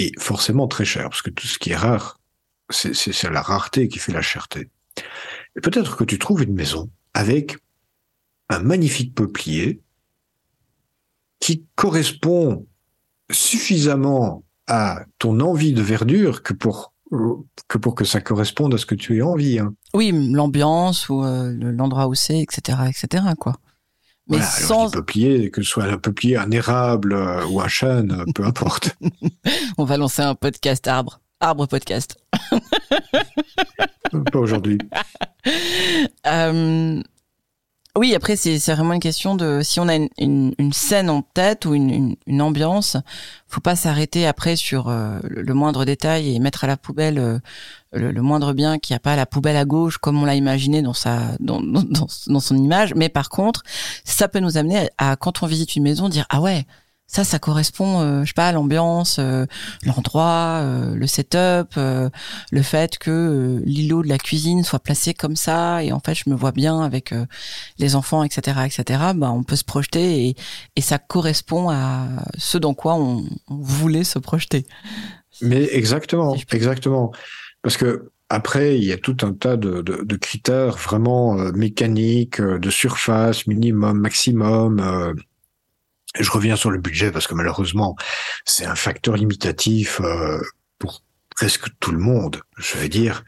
et 0.00 0.12
forcément 0.18 0.66
très 0.66 0.86
cher, 0.86 1.10
parce 1.10 1.20
que 1.20 1.28
tout 1.28 1.46
ce 1.46 1.58
qui 1.58 1.72
est 1.72 1.76
rare, 1.76 2.18
c'est 2.70 3.30
la 3.30 3.42
rareté 3.42 3.86
qui 3.86 3.98
fait 3.98 4.12
la 4.12 4.22
cherté. 4.22 4.70
Et 5.56 5.60
peut-être 5.60 5.94
que 5.94 6.04
tu 6.04 6.18
trouves 6.18 6.42
une 6.42 6.54
maison 6.54 6.88
avec 7.12 7.58
un 8.48 8.60
magnifique 8.60 9.14
peuplier 9.14 9.82
qui 11.38 11.66
correspond 11.74 12.66
suffisamment 13.30 14.42
à 14.66 15.04
ton 15.18 15.38
envie 15.40 15.74
de 15.74 15.82
verdure 15.82 16.42
que 16.42 16.54
pour 16.54 16.94
que 17.68 17.76
pour 17.76 17.94
que 17.96 18.04
ça 18.04 18.20
corresponde 18.20 18.72
à 18.72 18.78
ce 18.78 18.86
que 18.86 18.94
tu 18.94 19.18
aies 19.18 19.22
envie. 19.22 19.58
Hein. 19.58 19.74
Oui, 19.94 20.12
l'ambiance 20.12 21.08
ou 21.08 21.24
euh, 21.24 21.52
l'endroit 21.52 22.06
où 22.06 22.14
c'est, 22.14 22.38
etc., 22.38 22.78
etc. 22.88 23.24
Quoi. 23.38 23.56
Mais 24.30 24.36
voilà, 24.36 24.50
sans 24.50 24.90
peuplier, 24.90 25.50
que 25.50 25.60
ce 25.62 25.68
soit 25.68 25.84
un 25.84 25.98
peuplier, 25.98 26.36
un 26.36 26.50
érable 26.52 27.14
euh, 27.14 27.44
ou 27.46 27.60
un 27.60 27.68
chêne, 27.68 28.12
euh, 28.12 28.32
peu 28.32 28.44
importe. 28.44 28.96
On 29.78 29.84
va 29.84 29.96
lancer 29.96 30.22
un 30.22 30.36
podcast 30.36 30.86
arbre, 30.86 31.20
arbre 31.40 31.66
podcast. 31.66 32.16
Pas 34.32 34.38
aujourd'hui. 34.38 34.78
euh, 36.26 37.02
oui, 37.96 38.14
après 38.14 38.36
c'est 38.36 38.56
vraiment 38.72 38.94
une 38.94 39.00
question 39.00 39.34
de 39.34 39.62
si 39.62 39.80
on 39.80 39.88
a 39.88 39.96
une, 39.96 40.08
une, 40.16 40.54
une 40.58 40.72
scène 40.72 41.10
en 41.10 41.22
tête 41.22 41.64
ou 41.64 41.74
une, 41.74 41.90
une, 41.90 42.16
une 42.26 42.40
ambiance, 42.40 42.96
faut 43.48 43.60
pas 43.60 43.74
s'arrêter 43.74 44.28
après 44.28 44.54
sur 44.54 44.88
euh, 44.88 45.18
le 45.24 45.54
moindre 45.54 45.84
détail 45.84 46.34
et 46.34 46.38
mettre 46.38 46.62
à 46.62 46.66
la 46.68 46.76
poubelle 46.76 47.18
euh, 47.18 47.38
le, 47.92 48.12
le, 48.12 48.22
moindre 48.22 48.52
bien 48.52 48.78
qui 48.78 48.94
a 48.94 48.98
pas 48.98 49.16
la 49.16 49.26
poubelle 49.26 49.56
à 49.56 49.64
gauche 49.64 49.98
comme 49.98 50.20
on 50.22 50.24
l'a 50.24 50.34
imaginé 50.34 50.82
dans 50.82 50.92
sa 50.92 51.36
dans, 51.40 51.60
dans, 51.60 51.82
dans, 52.26 52.40
son 52.40 52.56
image. 52.56 52.94
Mais 52.94 53.08
par 53.08 53.28
contre, 53.28 53.62
ça 54.04 54.28
peut 54.28 54.40
nous 54.40 54.56
amener 54.56 54.88
à, 54.98 55.12
à 55.12 55.16
quand 55.16 55.42
on 55.42 55.46
visite 55.46 55.76
une 55.76 55.82
maison 55.82 56.08
dire 56.08 56.26
ah 56.30 56.40
ouais 56.40 56.66
ça, 57.10 57.24
ça 57.24 57.40
correspond, 57.40 58.00
euh, 58.00 58.20
je 58.22 58.28
sais 58.28 58.34
pas, 58.34 58.46
à 58.46 58.52
l'ambiance, 58.52 59.16
euh, 59.18 59.44
l'endroit, 59.82 60.60
euh, 60.62 60.94
le 60.94 61.06
setup, 61.08 61.76
euh, 61.76 62.08
le 62.52 62.62
fait 62.62 62.98
que 62.98 63.10
euh, 63.10 63.62
l'îlot 63.64 64.04
de 64.04 64.08
la 64.08 64.16
cuisine 64.16 64.62
soit 64.62 64.78
placé 64.78 65.12
comme 65.12 65.34
ça, 65.34 65.82
et 65.82 65.90
en 65.90 65.98
fait, 65.98 66.14
je 66.14 66.30
me 66.30 66.36
vois 66.36 66.52
bien 66.52 66.80
avec 66.82 67.12
les 67.78 67.96
enfants, 67.96 68.22
etc., 68.22 68.60
etc. 68.64 69.00
Bah, 69.16 69.32
on 69.32 69.42
peut 69.42 69.56
se 69.56 69.64
projeter 69.64 70.28
et, 70.28 70.36
et 70.76 70.80
ça 70.80 70.98
correspond 70.98 71.68
à 71.68 72.06
ce 72.38 72.58
dans 72.58 72.74
quoi 72.74 72.94
on, 72.94 73.24
on 73.48 73.56
voulait 73.56 74.04
se 74.04 74.20
projeter. 74.20 74.64
Mais 75.40 75.68
exactement, 75.72 76.36
si 76.36 76.44
exactement, 76.52 77.10
parce 77.62 77.76
que 77.76 78.10
après, 78.28 78.78
il 78.78 78.84
y 78.84 78.92
a 78.92 78.96
tout 78.96 79.16
un 79.22 79.32
tas 79.32 79.56
de, 79.56 80.16
critères 80.16 80.76
vraiment 80.76 81.34
mécaniques, 81.52 82.40
de 82.40 82.70
surface, 82.70 83.48
minimum, 83.48 83.98
maximum 83.98 85.16
je 86.18 86.30
reviens 86.30 86.56
sur 86.56 86.70
le 86.70 86.78
budget 86.78 87.12
parce 87.12 87.26
que 87.26 87.34
malheureusement, 87.34 87.96
c'est 88.44 88.64
un 88.64 88.74
facteur 88.74 89.16
limitatif 89.16 90.00
euh, 90.00 90.40
pour 90.78 91.02
presque 91.30 91.68
tout 91.78 91.92
le 91.92 91.98
monde. 91.98 92.42
Je 92.58 92.76
veux 92.78 92.88
dire, 92.88 93.24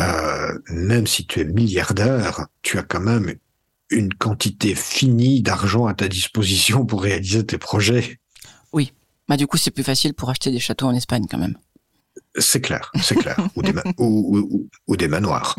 euh, 0.00 0.58
même 0.68 1.06
si 1.06 1.26
tu 1.26 1.40
es 1.40 1.44
milliardaire, 1.44 2.46
tu 2.62 2.78
as 2.78 2.82
quand 2.82 3.00
même 3.00 3.34
une 3.90 4.12
quantité 4.14 4.74
finie 4.74 5.42
d'argent 5.42 5.86
à 5.86 5.94
ta 5.94 6.08
disposition 6.08 6.86
pour 6.86 7.02
réaliser 7.02 7.44
tes 7.44 7.58
projets. 7.58 8.18
Oui, 8.72 8.92
bah 9.28 9.36
du 9.36 9.46
coup 9.46 9.58
c'est 9.58 9.70
plus 9.70 9.84
facile 9.84 10.14
pour 10.14 10.30
acheter 10.30 10.50
des 10.50 10.60
châteaux 10.60 10.86
en 10.86 10.94
Espagne 10.94 11.26
quand 11.30 11.38
même. 11.38 11.56
C'est 12.38 12.60
clair, 12.60 12.90
c'est 13.02 13.16
clair, 13.16 13.36
ou, 13.98 14.66
des 14.96 15.08
manoirs. 15.08 15.56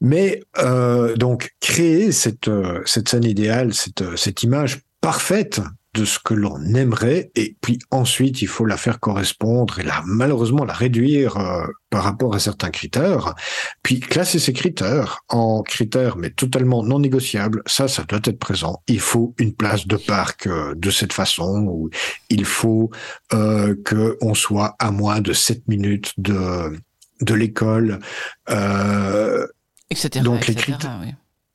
Mais 0.00 0.42
euh, 0.58 1.16
donc 1.16 1.54
créer 1.60 2.12
cette 2.12 2.48
euh, 2.48 2.82
cette 2.86 3.08
scène 3.08 3.24
idéale, 3.24 3.74
cette 3.74 4.02
euh, 4.02 4.16
cette 4.16 4.42
image 4.44 4.82
parfaite 5.00 5.60
de 5.94 6.04
ce 6.04 6.18
que 6.18 6.34
l'on 6.34 6.62
aimerait, 6.74 7.30
et 7.34 7.56
puis 7.60 7.78
ensuite 7.90 8.42
il 8.42 8.48
faut 8.48 8.66
la 8.66 8.76
faire 8.76 9.00
correspondre 9.00 9.78
et 9.78 9.82
la 9.82 10.02
malheureusement 10.04 10.64
la 10.64 10.74
réduire 10.74 11.36
euh, 11.38 11.66
par 11.90 12.04
rapport 12.04 12.34
à 12.34 12.38
certains 12.38 12.70
critères, 12.70 13.34
puis 13.82 14.00
classer 14.00 14.38
ces 14.38 14.52
critères 14.52 15.20
en 15.28 15.62
critères 15.62 16.16
mais 16.16 16.30
totalement 16.30 16.82
non 16.82 16.98
négociables. 16.98 17.62
Ça, 17.66 17.88
ça 17.88 18.04
doit 18.04 18.20
être 18.24 18.38
présent. 18.38 18.82
Il 18.86 19.00
faut 19.00 19.34
une 19.38 19.54
place 19.54 19.86
de 19.86 19.96
parc 19.96 20.46
euh, 20.46 20.74
de 20.76 20.90
cette 20.90 21.12
façon, 21.12 21.66
ou 21.68 21.90
il 22.28 22.44
faut 22.44 22.90
euh, 23.32 23.74
que 23.84 24.16
on 24.20 24.34
soit 24.34 24.76
à 24.78 24.90
moins 24.90 25.20
de 25.20 25.32
7 25.32 25.66
minutes 25.68 26.12
de 26.18 26.76
de 27.20 27.34
l'école, 27.34 27.98
euh, 28.50 29.46
etc. 29.90 30.24
Donc 30.24 30.46
les 30.46 30.54
critères. 30.54 31.00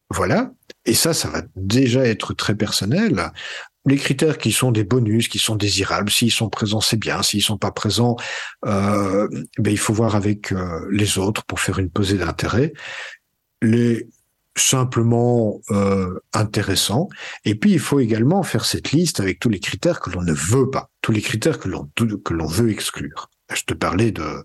Voilà. 0.10 0.52
Et 0.86 0.94
ça, 0.94 1.14
ça 1.14 1.30
va 1.30 1.42
déjà 1.56 2.06
être 2.06 2.34
très 2.34 2.56
personnel. 2.56 3.32
Les 3.86 3.98
critères 3.98 4.38
qui 4.38 4.52
sont 4.52 4.72
des 4.72 4.86
bonus, 4.86 5.28
qui 5.28 5.40
sont 5.40 5.56
désirables, 5.56 6.10
s'ils 6.10 6.32
sont 6.32 6.50
présents, 6.50 6.80
c'est 6.80 6.98
bien. 6.98 7.22
S'ils 7.22 7.44
sont 7.44 7.58
pas 7.58 7.72
présents, 7.72 8.16
euh, 8.66 9.28
ben, 9.58 9.72
il 9.72 9.78
faut 9.78 9.94
voir 9.94 10.16
avec 10.16 10.52
euh, 10.54 10.88
les 10.90 11.18
autres 11.18 11.44
pour 11.44 11.60
faire 11.60 11.80
une 11.80 11.90
pesée 11.90 12.18
d'intérêt. 12.18 12.74
Les 13.62 14.08
simplement 14.56 15.60
euh, 15.72 16.20
intéressants. 16.34 17.10
Et 17.46 17.56
puis, 17.56 17.72
il 17.72 17.80
faut 17.80 18.00
également 18.00 18.44
faire 18.44 18.66
cette 18.66 18.92
liste 18.92 19.20
avec 19.20 19.40
tous 19.40 19.50
les 19.50 19.60
critères 19.60 20.00
que 20.00 20.12
l'on 20.12 20.22
ne 20.22 20.34
veut 20.34 20.70
pas, 20.70 20.90
tous 21.02 21.12
les 21.12 21.22
critères 21.22 21.60
que 21.60 21.68
l'on 21.68 21.90
que 21.96 22.34
l'on 22.34 22.46
veut 22.46 22.70
exclure. 22.70 23.30
Je 23.54 23.64
te 23.64 23.74
parlais 23.74 24.12
de, 24.12 24.44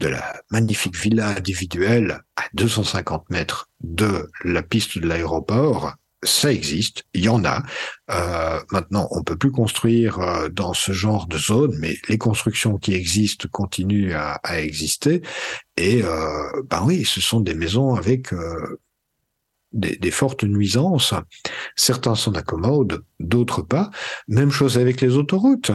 de 0.00 0.08
la 0.08 0.40
magnifique 0.50 0.96
villa 0.96 1.28
individuelle 1.28 2.22
à 2.36 2.44
250 2.54 3.30
mètres 3.30 3.70
de 3.80 4.28
la 4.44 4.62
piste 4.62 4.98
de 4.98 5.06
l'aéroport. 5.06 5.94
Ça 6.24 6.52
existe, 6.52 7.02
il 7.14 7.24
y 7.24 7.28
en 7.28 7.44
a. 7.44 7.62
Euh, 8.10 8.60
maintenant, 8.70 9.08
on 9.10 9.24
peut 9.24 9.36
plus 9.36 9.50
construire 9.50 10.20
euh, 10.20 10.48
dans 10.48 10.72
ce 10.72 10.92
genre 10.92 11.26
de 11.26 11.36
zone, 11.36 11.74
mais 11.80 11.96
les 12.08 12.18
constructions 12.18 12.78
qui 12.78 12.94
existent 12.94 13.48
continuent 13.50 14.12
à, 14.12 14.34
à 14.44 14.60
exister. 14.60 15.22
Et 15.76 16.02
euh, 16.04 16.62
ben 16.70 16.82
oui, 16.84 17.04
ce 17.04 17.20
sont 17.20 17.40
des 17.40 17.54
maisons 17.54 17.96
avec 17.96 18.32
euh, 18.32 18.78
des, 19.72 19.96
des, 19.96 20.10
fortes 20.12 20.44
nuisances. 20.44 21.12
Certains 21.74 22.14
s'en 22.14 22.32
accommodent, 22.32 23.02
d'autres 23.18 23.62
pas. 23.62 23.90
Même 24.28 24.50
chose 24.50 24.78
avec 24.78 25.00
les 25.00 25.16
autoroutes. 25.16 25.72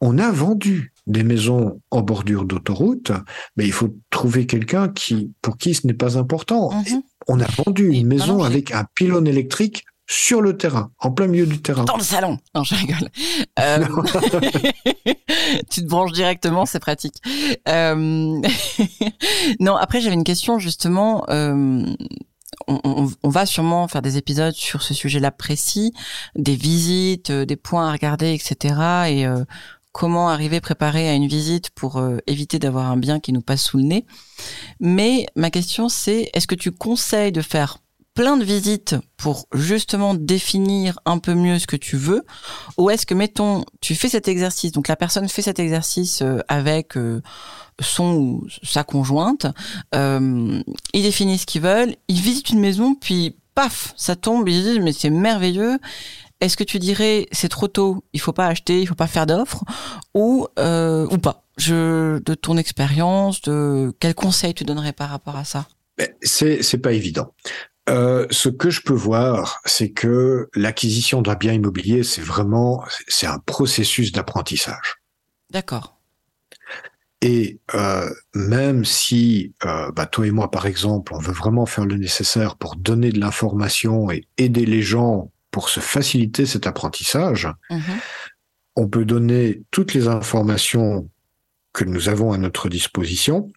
On 0.00 0.18
a 0.18 0.30
vendu 0.30 0.92
des 1.08 1.24
maisons 1.24 1.80
en 1.90 2.02
bordure 2.02 2.44
d'autoroute, 2.44 3.10
mais 3.56 3.64
il 3.64 3.72
faut 3.72 3.96
trouver 4.10 4.46
quelqu'un 4.46 4.88
qui, 4.88 5.32
pour 5.42 5.56
qui 5.56 5.74
ce 5.74 5.86
n'est 5.86 5.94
pas 5.94 6.18
important. 6.18 6.70
Mhm. 6.70 7.02
On 7.26 7.40
a 7.40 7.46
vendu 7.46 7.88
une 7.88 8.06
maison 8.06 8.42
avec 8.42 8.72
un 8.72 8.84
pylône 8.94 9.26
électrique 9.26 9.84
sur 10.10 10.40
le 10.40 10.56
terrain, 10.56 10.90
en 10.98 11.10
plein 11.10 11.26
milieu 11.26 11.46
du 11.46 11.60
terrain. 11.60 11.84
Dans 11.84 11.98
le 11.98 12.02
salon. 12.02 12.38
Non, 12.54 12.64
je 12.64 12.74
rigole. 12.74 13.10
Euh... 13.60 13.84
tu 15.70 15.82
te 15.82 15.86
branches 15.86 16.12
directement, 16.12 16.64
c'est 16.64 16.80
pratique. 16.80 17.16
Euh... 17.68 17.94
non, 19.60 19.76
après 19.76 20.00
j'avais 20.00 20.14
une 20.14 20.24
question 20.24 20.58
justement. 20.58 21.24
Euh... 21.28 21.84
On, 22.66 22.80
on, 22.84 23.10
on, 23.22 23.28
va 23.28 23.46
sûrement 23.46 23.86
faire 23.88 24.02
des 24.02 24.16
épisodes 24.16 24.54
sur 24.54 24.82
ce 24.82 24.92
sujet-là 24.92 25.30
précis, 25.30 25.92
des 26.34 26.56
visites, 26.56 27.30
euh, 27.30 27.46
des 27.46 27.56
points 27.56 27.88
à 27.88 27.92
regarder, 27.92 28.34
etc. 28.34 28.74
Et 29.08 29.26
euh, 29.26 29.44
comment 29.92 30.28
arriver 30.28 30.60
préparé 30.60 31.08
à 31.08 31.14
une 31.14 31.28
visite 31.28 31.70
pour 31.70 31.98
euh, 31.98 32.18
éviter 32.26 32.58
d'avoir 32.58 32.90
un 32.90 32.96
bien 32.96 33.20
qui 33.20 33.32
nous 33.32 33.40
passe 33.40 33.62
sous 33.62 33.78
le 33.78 33.84
nez. 33.84 34.06
Mais 34.80 35.26
ma 35.36 35.50
question 35.50 35.88
c'est, 35.88 36.30
est-ce 36.34 36.46
que 36.46 36.54
tu 36.54 36.72
conseilles 36.72 37.32
de 37.32 37.42
faire 37.42 37.78
plein 38.18 38.36
de 38.36 38.42
visites 38.42 38.96
pour 39.16 39.46
justement 39.54 40.12
définir 40.12 40.98
un 41.04 41.18
peu 41.18 41.34
mieux 41.34 41.60
ce 41.60 41.68
que 41.68 41.76
tu 41.76 41.96
veux 41.96 42.24
ou 42.76 42.90
est-ce 42.90 43.06
que 43.06 43.14
mettons 43.14 43.64
tu 43.80 43.94
fais 43.94 44.08
cet 44.08 44.26
exercice 44.26 44.72
donc 44.72 44.88
la 44.88 44.96
personne 44.96 45.28
fait 45.28 45.42
cet 45.42 45.60
exercice 45.60 46.22
euh, 46.22 46.40
avec 46.48 46.96
euh, 46.96 47.22
son 47.80 48.14
ou 48.14 48.46
sa 48.64 48.82
conjointe 48.82 49.46
euh, 49.94 50.60
ils 50.92 51.02
définissent 51.04 51.42
ce 51.42 51.46
qu'ils 51.46 51.62
veulent 51.62 51.94
ils 52.08 52.20
visitent 52.20 52.50
une 52.50 52.58
maison 52.58 52.96
puis 52.96 53.36
paf 53.54 53.94
ça 53.96 54.16
tombe 54.16 54.48
ils 54.48 54.64
disent 54.64 54.80
mais 54.80 54.92
c'est 54.92 55.10
merveilleux. 55.10 55.78
Est-ce 56.40 56.56
que 56.56 56.64
tu 56.64 56.80
dirais 56.80 57.28
c'est 57.30 57.48
trop 57.48 57.68
tôt, 57.68 58.04
il 58.12 58.20
faut 58.20 58.32
pas 58.32 58.46
acheter, 58.46 58.80
il 58.80 58.86
faut 58.86 58.94
pas 58.94 59.08
faire 59.08 59.26
d'offres, 59.26 59.64
ou 60.14 60.46
ou 60.56 61.18
pas? 61.18 61.44
De 61.66 62.34
ton 62.34 62.56
expérience, 62.56 63.40
de 63.42 63.92
quel 63.98 64.14
conseil 64.14 64.54
tu 64.54 64.62
donnerais 64.62 64.92
par 64.92 65.10
rapport 65.10 65.34
à 65.34 65.42
ça? 65.42 65.66
Ben, 65.96 66.08
C'est 66.22 66.62
c'est 66.62 66.78
pas 66.78 66.92
évident. 66.92 67.34
Euh, 67.88 68.26
ce 68.30 68.48
que 68.48 68.70
je 68.70 68.82
peux 68.82 68.94
voir, 68.94 69.60
c'est 69.64 69.90
que 69.90 70.48
l'acquisition 70.54 71.22
d'un 71.22 71.34
bien 71.34 71.52
immobilier, 71.52 72.02
c'est 72.04 72.22
vraiment 72.22 72.84
c'est 73.06 73.26
un 73.26 73.38
processus 73.38 74.12
d'apprentissage. 74.12 74.96
D'accord. 75.50 75.98
Et 77.20 77.58
euh, 77.74 78.08
même 78.34 78.84
si 78.84 79.54
euh, 79.64 79.90
bah, 79.92 80.06
toi 80.06 80.26
et 80.26 80.30
moi, 80.30 80.50
par 80.50 80.66
exemple, 80.66 81.14
on 81.14 81.18
veut 81.18 81.32
vraiment 81.32 81.66
faire 81.66 81.86
le 81.86 81.96
nécessaire 81.96 82.56
pour 82.56 82.76
donner 82.76 83.10
de 83.10 83.18
l'information 83.18 84.10
et 84.10 84.24
aider 84.36 84.66
les 84.66 84.82
gens 84.82 85.32
pour 85.50 85.68
se 85.68 85.80
faciliter 85.80 86.46
cet 86.46 86.66
apprentissage, 86.66 87.48
mhm. 87.70 87.80
on 88.76 88.86
peut 88.86 89.04
donner 89.04 89.62
toutes 89.70 89.94
les 89.94 90.06
informations 90.06 91.08
que 91.72 91.84
nous 91.84 92.08
avons 92.08 92.32
à 92.32 92.38
notre 92.38 92.68
disposition. 92.68 93.50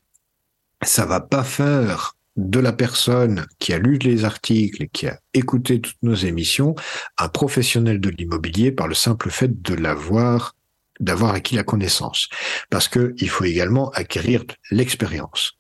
Ça 0.84 1.06
va 1.06 1.20
pas 1.20 1.44
faire 1.44 2.16
de 2.50 2.60
la 2.60 2.74
personne 2.74 3.46
qui 3.60 3.74
a 3.74 3.78
lu 3.78 3.98
les 3.98 4.26
articles 4.26 4.84
et 4.84 4.90
qui 4.90 5.08
a 5.08 5.20
écouté 5.34 5.80
toutes 5.82 6.02
nos 6.02 6.16
émissions 6.16 6.76
un 7.18 7.30
professionnel 7.30 8.00
de 8.00 8.10
l'immobilier 8.10 8.72
par 8.72 8.88
le 8.88 8.96
simple 8.96 9.30
fait 9.30 9.62
de 9.62 9.74
l'avoir 9.74 10.56
d'avoir 11.00 11.34
acquis 11.34 11.56
la 11.56 11.64
connaissance. 11.64 12.30
Parce 12.70 12.88
que 12.88 13.16
il 13.18 13.30
faut 13.30 13.44
également 13.44 13.90
acquérir 13.92 14.44
l'expérience. 14.70 15.58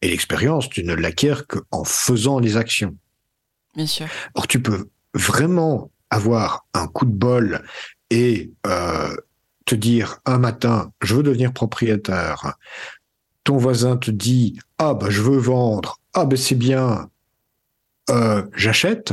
Et 0.00 0.08
l'expérience 0.08 0.68
tu 0.70 0.84
ne 0.84 0.94
l'acquiers 0.94 1.34
qu'en 1.48 1.84
faisant 1.84 2.38
les 2.38 2.56
actions. 2.56 2.96
Bien 3.74 3.86
sûr. 3.86 4.06
Or 4.34 4.46
tu 4.46 4.60
peux 4.60 4.88
vraiment 5.14 5.90
avoir 6.10 6.66
un 6.74 6.86
coup 6.88 7.06
de 7.06 7.12
bol 7.12 7.62
et 8.10 8.52
euh, 8.66 9.14
te 9.64 9.74
dire 9.74 10.20
un 10.26 10.38
matin, 10.38 10.92
je 11.02 11.14
veux 11.14 11.22
devenir 11.22 11.52
propriétaire, 11.52 12.56
ton 13.44 13.56
voisin 13.56 13.96
te 13.96 14.10
dit, 14.10 14.58
ah 14.78 14.94
bah 14.94 15.10
je 15.10 15.22
veux 15.22 15.38
vendre, 15.38 16.00
ah 16.14 16.24
ben 16.24 16.36
c'est 16.36 16.54
bien, 16.54 17.10
euh, 18.10 18.44
j'achète, 18.54 19.12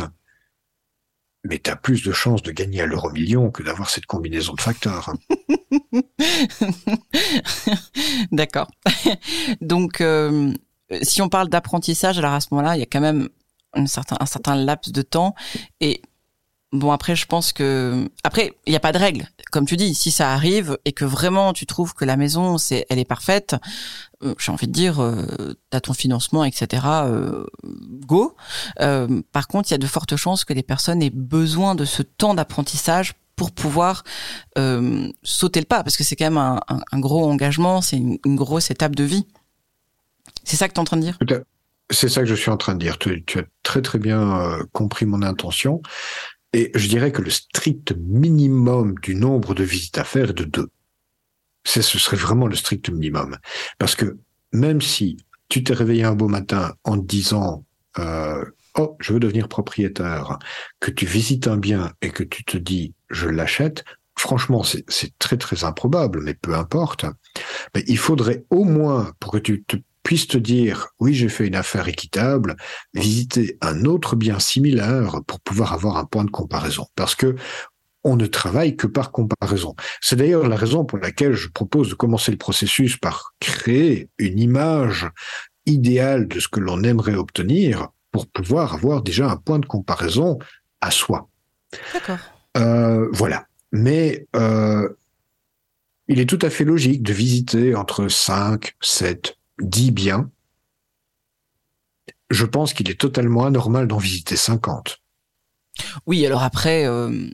mais 1.45 1.59
tu 1.59 1.69
as 1.69 1.75
plus 1.75 2.03
de 2.03 2.11
chances 2.11 2.43
de 2.43 2.51
gagner 2.51 2.81
à 2.81 2.85
l'euro 2.85 3.09
million 3.11 3.49
que 3.49 3.63
d'avoir 3.63 3.89
cette 3.89 4.05
combinaison 4.05 4.53
de 4.53 4.61
facteurs. 4.61 5.13
D'accord. 8.31 8.69
Donc, 9.61 10.01
euh, 10.01 10.53
si 11.01 11.21
on 11.21 11.29
parle 11.29 11.49
d'apprentissage, 11.49 12.19
alors 12.19 12.33
à 12.33 12.41
ce 12.41 12.47
moment-là, 12.51 12.75
il 12.75 12.79
y 12.79 12.83
a 12.83 12.87
quand 12.87 12.99
même 12.99 13.29
un 13.73 13.85
certain, 13.85 14.55
laps 14.55 14.91
de 14.91 15.01
temps. 15.01 15.35
Et 15.79 16.01
bon, 16.71 16.91
après, 16.91 17.15
je 17.15 17.25
pense 17.25 17.53
que 17.53 18.09
après, 18.23 18.53
il 18.65 18.71
n'y 18.71 18.75
a 18.75 18.81
pas 18.81 18.91
de 18.91 18.97
règle. 18.97 19.27
Comme 19.51 19.65
tu 19.65 19.77
dis, 19.77 19.95
si 19.95 20.11
ça 20.11 20.33
arrive 20.33 20.77
et 20.85 20.91
que 20.91 21.05
vraiment 21.05 21.53
tu 21.53 21.65
trouves 21.65 21.93
que 21.93 22.05
la 22.05 22.17
maison, 22.17 22.57
elle 22.89 22.99
est 22.99 23.05
parfaite, 23.05 23.55
j'ai 24.37 24.51
envie 24.51 24.67
de 24.67 24.71
dire, 24.71 25.01
euh, 25.01 25.53
t'as 25.69 25.79
ton 25.79 25.93
financement, 25.93 26.43
etc. 26.43 26.83
Euh, 26.85 27.45
go. 27.63 28.35
Euh, 28.81 29.21
par 29.31 29.47
contre, 29.47 29.69
il 29.69 29.73
y 29.73 29.75
a 29.75 29.77
de 29.79 29.87
fortes 29.87 30.15
chances 30.15 30.45
que 30.45 30.53
les 30.53 30.63
personnes 30.63 31.01
aient 31.01 31.09
besoin 31.09 31.75
de 31.75 31.85
ce 31.85 32.01
temps 32.01 32.33
d'apprentissage 32.33 33.13
pour 33.39 33.51
pouvoir 33.53 34.03
euh, 34.57 35.07
sauter 35.23 35.61
le 35.61 35.65
pas, 35.65 35.81
parce 35.81 35.95
que 35.95 36.03
c'est 36.03 36.17
quand 36.17 36.25
même 36.25 36.37
un, 36.37 36.59
un, 36.67 36.99
gros 36.99 37.25
engagement, 37.25 37.81
c'est 37.81 37.95
une, 37.95 38.17
grosse 38.35 38.69
étape 38.69 38.95
de 38.95 39.05
vie. 39.05 39.25
C'est 40.43 40.57
ça 40.57 40.67
que 40.67 40.73
tu 40.73 40.77
es 40.77 40.81
en 40.81 40.83
train 40.83 40.97
de 40.97 41.03
dire? 41.03 41.17
C'est 41.89 42.09
ça 42.09 42.19
que 42.19 42.27
je 42.27 42.35
suis 42.35 42.51
en 42.51 42.57
train 42.57 42.73
de 42.73 42.79
dire. 42.79 42.97
Tu, 42.97 43.23
as 43.35 43.43
très 43.63 43.81
très 43.81 43.97
bien 43.97 44.41
euh, 44.41 44.63
compris 44.73 45.05
mon 45.05 45.21
intention. 45.21 45.81
Et 46.51 46.69
je 46.75 46.89
dirais 46.89 47.13
que 47.13 47.21
le 47.21 47.29
strict 47.29 47.93
minimum 47.97 48.95
du 49.01 49.15
nombre 49.15 49.53
de 49.53 49.63
visites 49.63 49.97
à 49.97 50.03
faire 50.03 50.31
est 50.31 50.33
de 50.33 50.43
deux. 50.43 50.69
Ce 51.65 51.81
serait 51.81 52.17
vraiment 52.17 52.47
le 52.47 52.55
strict 52.55 52.89
minimum. 52.89 53.37
Parce 53.77 53.95
que 53.95 54.17
même 54.51 54.81
si 54.81 55.17
tu 55.49 55.63
t'es 55.63 55.73
réveillé 55.73 56.03
un 56.03 56.15
beau 56.15 56.27
matin 56.27 56.73
en 56.83 56.97
te 56.99 57.05
disant 57.05 57.65
euh, 57.97 58.43
Oh, 58.77 58.95
je 58.99 59.13
veux 59.13 59.19
devenir 59.19 59.47
propriétaire, 59.47 60.37
que 60.79 60.91
tu 60.91 61.05
visites 61.05 61.47
un 61.47 61.57
bien 61.57 61.91
et 62.01 62.11
que 62.11 62.23
tu 62.23 62.45
te 62.45 62.57
dis 62.57 62.93
je 63.09 63.27
l'achète, 63.27 63.83
franchement, 64.17 64.63
c'est 64.63 65.17
très 65.17 65.37
très 65.37 65.63
improbable, 65.63 66.21
mais 66.23 66.35
peu 66.35 66.53
importe. 66.53 67.05
Mais 67.73 67.83
il 67.87 67.97
faudrait 67.97 68.45
au 68.51 68.63
moins, 68.63 69.11
pour 69.19 69.31
que 69.31 69.37
tu 69.37 69.63
te 69.63 69.77
puisse 70.03 70.27
te 70.27 70.37
dire 70.37 70.87
oui 70.99 71.13
j'ai 71.13 71.29
fait 71.29 71.45
une 71.45 71.55
affaire 71.55 71.87
équitable, 71.87 72.55
visiter 72.93 73.57
un 73.61 73.85
autre 73.85 74.15
bien 74.15 74.39
similaire 74.39 75.21
pour 75.27 75.39
pouvoir 75.39 75.73
avoir 75.73 75.97
un 75.97 76.05
point 76.05 76.23
de 76.23 76.31
comparaison. 76.31 76.87
Parce 76.95 77.15
que 77.15 77.35
on 78.03 78.15
ne 78.15 78.25
travaille 78.25 78.75
que 78.75 78.87
par 78.87 79.11
comparaison. 79.11 79.75
C'est 80.01 80.15
d'ailleurs 80.15 80.47
la 80.47 80.55
raison 80.55 80.85
pour 80.85 80.97
laquelle 80.99 81.33
je 81.33 81.49
propose 81.49 81.89
de 81.89 81.95
commencer 81.95 82.31
le 82.31 82.37
processus 82.37 82.97
par 82.97 83.33
créer 83.39 84.09
une 84.17 84.39
image 84.39 85.09
idéale 85.65 86.27
de 86.27 86.39
ce 86.39 86.47
que 86.47 86.59
l'on 86.59 86.83
aimerait 86.83 87.15
obtenir 87.15 87.89
pour 88.11 88.27
pouvoir 88.27 88.73
avoir 88.73 89.01
déjà 89.01 89.29
un 89.29 89.37
point 89.37 89.59
de 89.59 89.65
comparaison 89.65 90.39
à 90.81 90.91
soi. 90.91 91.29
D'accord. 91.93 92.19
Euh, 92.57 93.07
voilà. 93.11 93.45
Mais 93.71 94.27
euh, 94.35 94.89
il 96.07 96.19
est 96.19 96.25
tout 96.25 96.39
à 96.41 96.49
fait 96.49 96.65
logique 96.65 97.03
de 97.03 97.13
visiter 97.13 97.75
entre 97.75 98.07
5, 98.07 98.75
7, 98.81 99.37
10 99.61 99.91
biens. 99.91 100.31
Je 102.31 102.45
pense 102.45 102.73
qu'il 102.73 102.89
est 102.89 102.99
totalement 102.99 103.45
anormal 103.45 103.87
d'en 103.87 103.97
visiter 103.97 104.35
50. 104.35 105.01
Oui, 106.05 106.25
alors 106.25 106.43
après, 106.43 106.85
euh, 106.85 107.29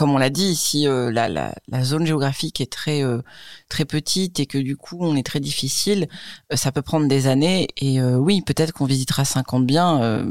comme 0.00 0.14
on 0.14 0.18
l'a 0.18 0.30
dit, 0.30 0.56
si 0.56 0.88
euh, 0.88 1.12
la, 1.12 1.28
la, 1.28 1.54
la, 1.68 1.84
zone 1.84 2.06
géographique 2.06 2.62
est 2.62 2.72
très 2.72 3.04
euh, 3.04 3.20
très 3.68 3.84
petite 3.84 4.40
et 4.40 4.46
que 4.46 4.56
du 4.56 4.74
coup 4.74 4.96
on 4.98 5.14
est 5.14 5.22
très 5.22 5.40
difficile, 5.40 6.08
euh, 6.50 6.56
ça 6.56 6.72
peut 6.72 6.80
prendre 6.80 7.06
des 7.06 7.26
années. 7.26 7.68
Et 7.76 8.00
oui, 8.00 8.40
peut-être 8.40 8.72
qu'on 8.72 8.86
visitera 8.86 9.26
50 9.26 9.66
biens 9.66 10.24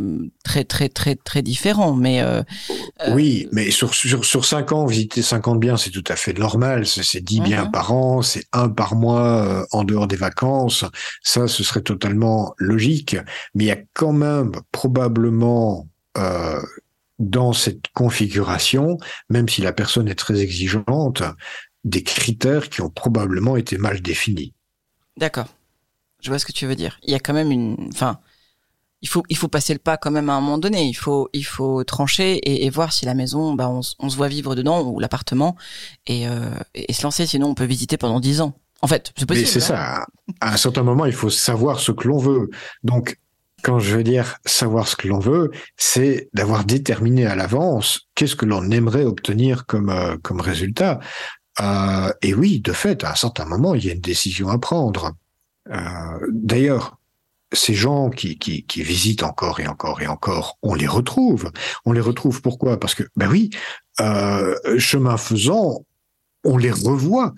très 0.43 0.63
très 0.63 0.89
très 0.89 1.15
très 1.15 1.43
différents. 1.43 1.93
Mais 1.93 2.23
oui, 3.09 3.47
mais 3.51 3.69
sur, 3.69 3.93
sur 3.93 4.25
sur 4.25 4.43
5 4.43 4.71
ans, 4.71 4.87
visiter 4.87 5.21
50 5.21 5.59
biens, 5.59 5.77
c'est 5.77 5.91
tout 5.91 6.03
à 6.07 6.15
fait 6.15 6.33
normal. 6.33 6.87
C'est 6.87 7.23
10 7.23 7.41
biens 7.41 7.65
mhm. 7.65 7.71
par 7.71 7.93
an, 7.93 8.23
c'est 8.23 8.45
un 8.51 8.69
par 8.69 8.95
mois 8.95 9.67
en 9.71 9.83
dehors 9.83 10.07
des 10.07 10.15
vacances. 10.15 10.83
Ça, 11.21 11.47
ce 11.47 11.63
serait 11.63 11.81
totalement 11.83 12.55
logique. 12.57 13.17
Mais 13.53 13.65
il 13.65 13.67
y 13.67 13.71
a 13.71 13.77
quand 13.93 14.13
même 14.13 14.51
probablement 14.71 15.87
dans 17.19 17.53
cette 17.53 17.89
configuration, 17.93 18.97
même 19.29 19.47
si 19.47 19.61
la 19.61 19.73
personne 19.73 20.07
est 20.07 20.15
très 20.15 20.39
exigeante, 20.39 21.21
des 21.83 22.03
critères 22.03 22.69
qui 22.69 22.81
ont 22.81 22.89
probablement 22.89 23.57
été 23.57 23.77
mal 23.77 24.01
définis. 24.01 24.53
D'accord. 25.17 25.47
Je 26.21 26.29
vois 26.29 26.39
ce 26.39 26.45
que 26.45 26.51
tu 26.51 26.65
veux 26.65 26.75
dire. 26.75 26.99
Il 27.03 27.11
y 27.11 27.15
a 27.15 27.19
quand 27.19 27.33
même 27.33 27.51
une, 27.51 27.89
enfin, 27.93 28.19
il 29.01 29.07
faut, 29.07 29.23
il 29.29 29.37
faut 29.37 29.47
passer 29.47 29.73
le 29.73 29.79
pas 29.79 29.97
quand 29.97 30.11
même 30.11 30.29
à 30.29 30.33
un 30.33 30.41
moment 30.41 30.57
donné. 30.57 30.87
Il 30.87 30.93
faut, 30.93 31.29
il 31.33 31.45
faut 31.45 31.83
trancher 31.83 32.35
et, 32.37 32.65
et 32.65 32.69
voir 32.69 32.91
si 32.91 33.05
la 33.05 33.13
maison, 33.13 33.53
bah, 33.53 33.69
on, 33.69 33.81
on, 33.99 34.09
se 34.09 34.17
voit 34.17 34.27
vivre 34.27 34.55
dedans 34.55 34.81
ou 34.81 34.99
l'appartement 34.99 35.55
et, 36.07 36.27
euh, 36.27 36.51
et, 36.73 36.91
se 36.93 37.03
lancer. 37.03 37.25
Sinon, 37.25 37.47
on 37.47 37.53
peut 37.53 37.65
visiter 37.65 37.97
pendant 37.97 38.19
dix 38.19 38.41
ans. 38.41 38.53
En 38.81 38.87
fait, 38.87 39.13
c'est 39.17 39.25
possible. 39.25 39.47
C'est 39.47 39.59
hein. 39.59 39.61
ça. 39.61 40.05
À 40.41 40.53
un 40.53 40.57
certain 40.57 40.83
moment, 40.83 41.05
il 41.05 41.13
faut 41.13 41.29
savoir 41.29 41.79
ce 41.79 41.91
que 41.91 42.07
l'on 42.07 42.17
veut. 42.17 42.49
Donc, 42.83 43.17
quand 43.63 43.79
je 43.79 43.95
veux 43.95 44.03
dire 44.03 44.37
savoir 44.45 44.87
ce 44.87 44.95
que 44.95 45.07
l'on 45.07 45.19
veut, 45.19 45.51
c'est 45.77 46.29
d'avoir 46.33 46.65
déterminé 46.65 47.25
à 47.25 47.35
l'avance 47.35 48.07
qu'est-ce 48.15 48.35
que 48.35 48.45
l'on 48.45 48.69
aimerait 48.71 49.05
obtenir 49.05 49.65
comme 49.65 49.89
euh, 49.89 50.17
comme 50.21 50.41
résultat. 50.41 50.99
Euh, 51.61 52.11
et 52.21 52.33
oui, 52.33 52.59
de 52.61 52.71
fait, 52.71 53.03
à 53.03 53.11
un 53.11 53.15
certain 53.15 53.45
moment, 53.45 53.75
il 53.75 53.85
y 53.85 53.89
a 53.89 53.93
une 53.93 54.01
décision 54.01 54.49
à 54.49 54.57
prendre. 54.57 55.13
Euh, 55.69 55.77
D'ailleurs, 56.31 56.97
ces 57.51 57.73
gens 57.73 58.09
qui, 58.09 58.37
qui, 58.37 58.83
visitent 58.83 59.23
encore 59.23 59.59
et 59.59 59.67
encore 59.67 60.01
et 60.01 60.07
encore, 60.07 60.57
on 60.61 60.75
les 60.75 60.87
retrouve. 60.87 61.51
On 61.83 61.91
les 61.91 62.01
retrouve 62.01 62.41
pourquoi? 62.41 62.79
Parce 62.79 62.93
que, 62.93 63.03
ben 63.15 63.27
oui, 63.27 63.49
chemin 64.77 65.17
faisant, 65.17 65.83
on 66.43 66.57
les 66.57 66.71
revoit 66.71 67.33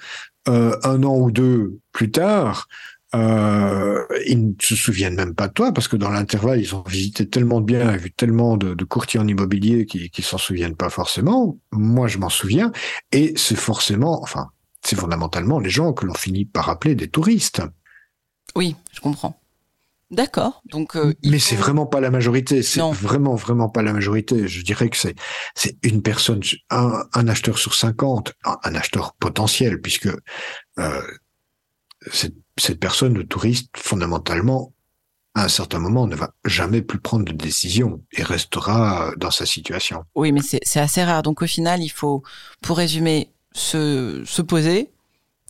un 0.47 1.03
an 1.03 1.17
ou 1.17 1.31
deux 1.31 1.79
plus 1.93 2.11
tard 2.11 2.67
euh, 3.13 4.05
ils 4.25 4.47
ne 4.49 4.53
se 4.61 4.75
souviennent 4.75 5.15
même 5.15 5.35
pas 5.35 5.47
de 5.47 5.53
toi 5.53 5.73
parce 5.73 5.87
que 5.87 5.97
dans 5.97 6.09
l'intervalle, 6.09 6.61
ils 6.61 6.75
ont 6.75 6.83
visité 6.87 7.27
tellement 7.27 7.59
de 7.59 7.65
biens 7.65 7.93
et 7.93 7.97
vu 7.97 8.11
tellement 8.11 8.57
de, 8.57 8.73
de 8.73 8.83
courtiers 8.85 9.19
en 9.19 9.27
immobilier 9.27 9.85
qui, 9.85 10.09
qui 10.09 10.21
s'en 10.21 10.37
souviennent 10.37 10.75
pas 10.75 10.89
forcément. 10.89 11.57
Moi, 11.71 12.07
je 12.07 12.17
m'en 12.17 12.29
souviens 12.29 12.71
et 13.11 13.33
c'est 13.35 13.57
forcément, 13.57 14.21
enfin, 14.21 14.49
c'est 14.81 14.95
fondamentalement 14.95 15.59
les 15.59 15.69
gens 15.69 15.93
que 15.93 16.05
l'on 16.05 16.13
finit 16.13 16.45
par 16.45 16.69
appeler 16.69 16.95
des 16.95 17.09
touristes. 17.09 17.61
Oui, 18.55 18.75
je 18.91 19.01
comprends. 19.01 19.37
D'accord. 20.09 20.61
Donc, 20.65 20.97
euh, 20.97 21.13
mais 21.23 21.39
c'est 21.39 21.55
vraiment 21.55 21.85
pas 21.85 22.01
la 22.01 22.11
majorité. 22.11 22.63
C'est 22.63 22.81
vraiment 22.81 23.35
vraiment 23.35 23.69
pas 23.69 23.81
la 23.81 23.93
majorité. 23.93 24.45
Je 24.45 24.61
dirais 24.61 24.89
que 24.89 24.97
c'est 24.97 25.15
c'est 25.55 25.77
une 25.83 26.01
personne, 26.01 26.41
un, 26.69 27.03
un 27.13 27.27
acheteur 27.29 27.57
sur 27.57 27.73
50, 27.73 28.33
un, 28.43 28.57
un 28.63 28.75
acheteur 28.75 29.13
potentiel, 29.13 29.79
puisque 29.79 30.09
euh, 30.79 31.01
c'est 32.11 32.33
cette 32.61 32.79
personne, 32.79 33.13
le 33.13 33.25
touriste, 33.25 33.69
fondamentalement, 33.75 34.73
à 35.33 35.45
un 35.45 35.47
certain 35.47 35.79
moment, 35.79 36.07
ne 36.07 36.15
va 36.15 36.33
jamais 36.45 36.81
plus 36.81 36.99
prendre 36.99 37.25
de 37.25 37.31
décision 37.31 38.01
et 38.11 38.23
restera 38.23 39.11
dans 39.17 39.31
sa 39.31 39.45
situation. 39.45 40.03
Oui, 40.15 40.31
mais 40.31 40.41
c'est 40.41 40.79
assez 40.79 41.03
rare. 41.03 41.23
Donc 41.23 41.41
au 41.41 41.47
final, 41.47 41.81
il 41.81 41.89
faut, 41.89 42.23
pour 42.61 42.77
résumer, 42.77 43.31
se, 43.53 44.23
se 44.25 44.41
poser, 44.41 44.89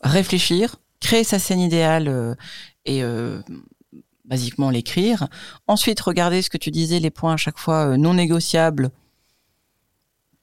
réfléchir, 0.04 0.78
créer 1.00 1.24
sa 1.24 1.40
scène 1.40 1.60
idéale 1.60 2.08
euh, 2.08 2.36
et 2.86 3.04
euh, 3.04 3.42
basiquement 4.26 4.70
l'écrire. 4.70 5.28
Ensuite, 5.68 6.00
regarder 6.00 6.42
ce 6.42 6.50
que 6.50 6.58
tu 6.58 6.72
disais, 6.72 7.00
les 7.00 7.12
points 7.12 7.34
à 7.34 7.38
chaque 7.38 7.58
fois 7.58 7.88
euh, 7.88 7.98
non 7.98 8.14
négociables. 8.14 8.92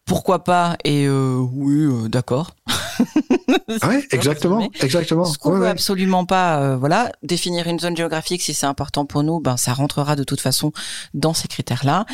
Pourquoi 0.04 0.42
pas 0.42 0.76
Et 0.84 1.06
oui, 1.08 2.08
d'accord. 2.08 2.54
ouais, 3.48 4.06
exactement, 4.12 4.68
exactement. 4.80 5.24
Ce 5.24 5.38
qu'on 5.38 5.52
veut 5.52 5.68
absolument 5.68 6.24
pas, 6.24 6.60
euh, 6.60 6.76
voilà, 6.76 7.12
définir 7.22 7.66
une 7.66 7.78
zone 7.78 7.96
géographique 7.96 8.42
si 8.42 8.54
c'est 8.54 8.66
important 8.66 9.06
pour 9.06 9.22
nous, 9.22 9.40
ben 9.40 9.56
ça 9.56 9.72
rentrera 9.72 10.16
de 10.16 10.24
toute 10.24 10.40
façon 10.40 10.72
dans 11.14 11.34
ces 11.34 11.48
critères-là. 11.48 12.06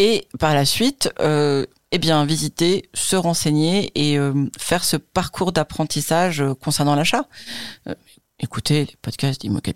Et 0.00 0.28
par 0.38 0.54
la 0.54 0.64
suite, 0.64 1.12
euh, 1.20 1.66
eh 1.92 1.98
bien, 1.98 2.24
visiter, 2.24 2.88
se 2.94 3.16
renseigner 3.16 3.92
et 3.94 4.18
euh, 4.18 4.32
faire 4.58 4.82
ce 4.82 4.96
parcours 4.96 5.52
d'apprentissage 5.52 6.40
euh, 6.40 6.54
concernant 6.54 6.94
l'achat. 6.94 7.26
écoutez 8.38 8.86
les 8.86 8.96
podcasts 9.02 9.42
d'Imokaje, 9.42 9.74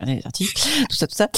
regardez 0.00 0.16
les 0.16 0.22
articles, 0.24 0.54
tout 0.88 0.96
ça, 0.96 1.06
tout 1.06 1.14
ça, 1.14 1.28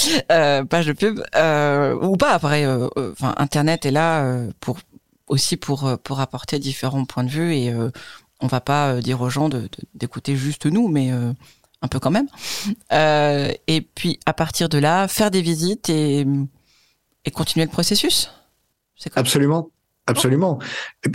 page 0.63 0.85
de 0.85 0.93
pub, 0.93 1.19
ou 1.19 2.15
pas 2.15 2.31
après. 2.31 2.65
Enfin, 2.95 3.35
Internet 3.35 3.85
est 3.85 3.91
là 3.91 4.47
pour 4.61 4.79
aussi 5.27 5.57
pour 5.57 5.97
pour 6.01 6.21
apporter 6.21 6.59
différents 6.59 7.03
points 7.03 7.25
de 7.25 7.29
vue 7.29 7.53
et 7.53 7.73
on 8.43 8.47
va 8.47 8.59
pas 8.59 8.91
euh, 8.91 9.01
dire 9.01 9.21
aux 9.21 9.29
gens 9.29 9.49
d'écouter 9.95 10.35
juste 10.35 10.65
nous, 10.65 10.89
mais 10.89 11.11
euh, 11.11 11.31
un 11.81 11.87
peu 11.87 11.99
quand 11.99 12.11
même. 12.11 12.27
Euh, 12.91 13.51
et 13.65 13.81
puis 13.81 14.19
à 14.27 14.33
partir 14.33 14.69
de 14.69 14.77
là, 14.77 15.07
faire 15.07 15.31
des 15.31 15.41
visites 15.41 15.89
et, 15.89 16.27
et 17.25 17.31
continuer 17.31 17.65
le 17.65 17.71
processus. 17.71 18.29
Absolument. 19.15 19.69
Absolument. 20.05 20.59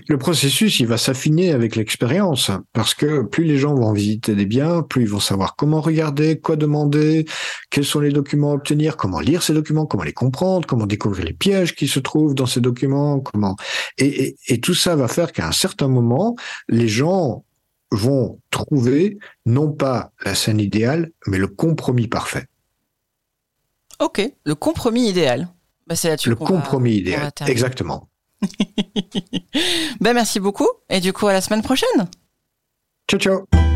Le 0.08 0.16
processus, 0.16 0.80
il 0.80 0.86
va 0.86 0.96
s'affiner 0.96 1.52
avec 1.52 1.76
l'expérience, 1.76 2.50
parce 2.72 2.94
que 2.94 3.22
plus 3.22 3.44
les 3.44 3.58
gens 3.58 3.74
vont 3.74 3.92
visiter 3.92 4.34
des 4.34 4.46
biens, 4.46 4.82
plus 4.82 5.02
ils 5.02 5.08
vont 5.08 5.20
savoir 5.20 5.56
comment 5.56 5.82
regarder, 5.82 6.40
quoi 6.40 6.56
demander, 6.56 7.26
quels 7.68 7.84
sont 7.84 8.00
les 8.00 8.12
documents 8.12 8.52
à 8.52 8.54
obtenir, 8.54 8.96
comment 8.96 9.20
lire 9.20 9.42
ces 9.42 9.52
documents, 9.52 9.84
comment 9.84 10.04
les 10.04 10.14
comprendre, 10.14 10.66
comment 10.66 10.86
découvrir 10.86 11.26
les 11.26 11.34
pièges 11.34 11.74
qui 11.74 11.86
se 11.86 12.00
trouvent 12.00 12.34
dans 12.34 12.46
ces 12.46 12.62
documents, 12.62 13.20
comment. 13.20 13.56
Et, 13.98 14.36
et 14.46 14.60
tout 14.60 14.74
ça 14.74 14.96
va 14.96 15.06
faire 15.06 15.32
qu'à 15.32 15.46
un 15.46 15.52
certain 15.52 15.88
moment, 15.88 16.34
les 16.68 16.88
gens 16.88 17.44
vont 17.90 18.40
trouver 18.50 19.18
non 19.44 19.70
pas 19.70 20.12
la 20.24 20.34
scène 20.34 20.60
idéale, 20.60 21.10
mais 21.26 21.38
le 21.38 21.48
compromis 21.48 22.08
parfait. 22.08 22.46
Ok, 24.00 24.22
le 24.44 24.54
compromis 24.54 25.08
idéal. 25.08 25.48
Bah, 25.86 25.96
c'est 25.96 26.08
là-dessus. 26.08 26.30
Le 26.30 26.36
compromis 26.36 26.96
idéal, 26.96 27.30
exactement. 27.46 28.08
Ben 30.00 30.14
merci 30.14 30.40
beaucoup 30.40 30.68
et 30.88 31.00
du 31.00 31.12
coup 31.12 31.26
à 31.26 31.32
la 31.32 31.40
semaine 31.40 31.62
prochaine. 31.62 32.08
Ciao 33.08 33.18
ciao. 33.18 33.67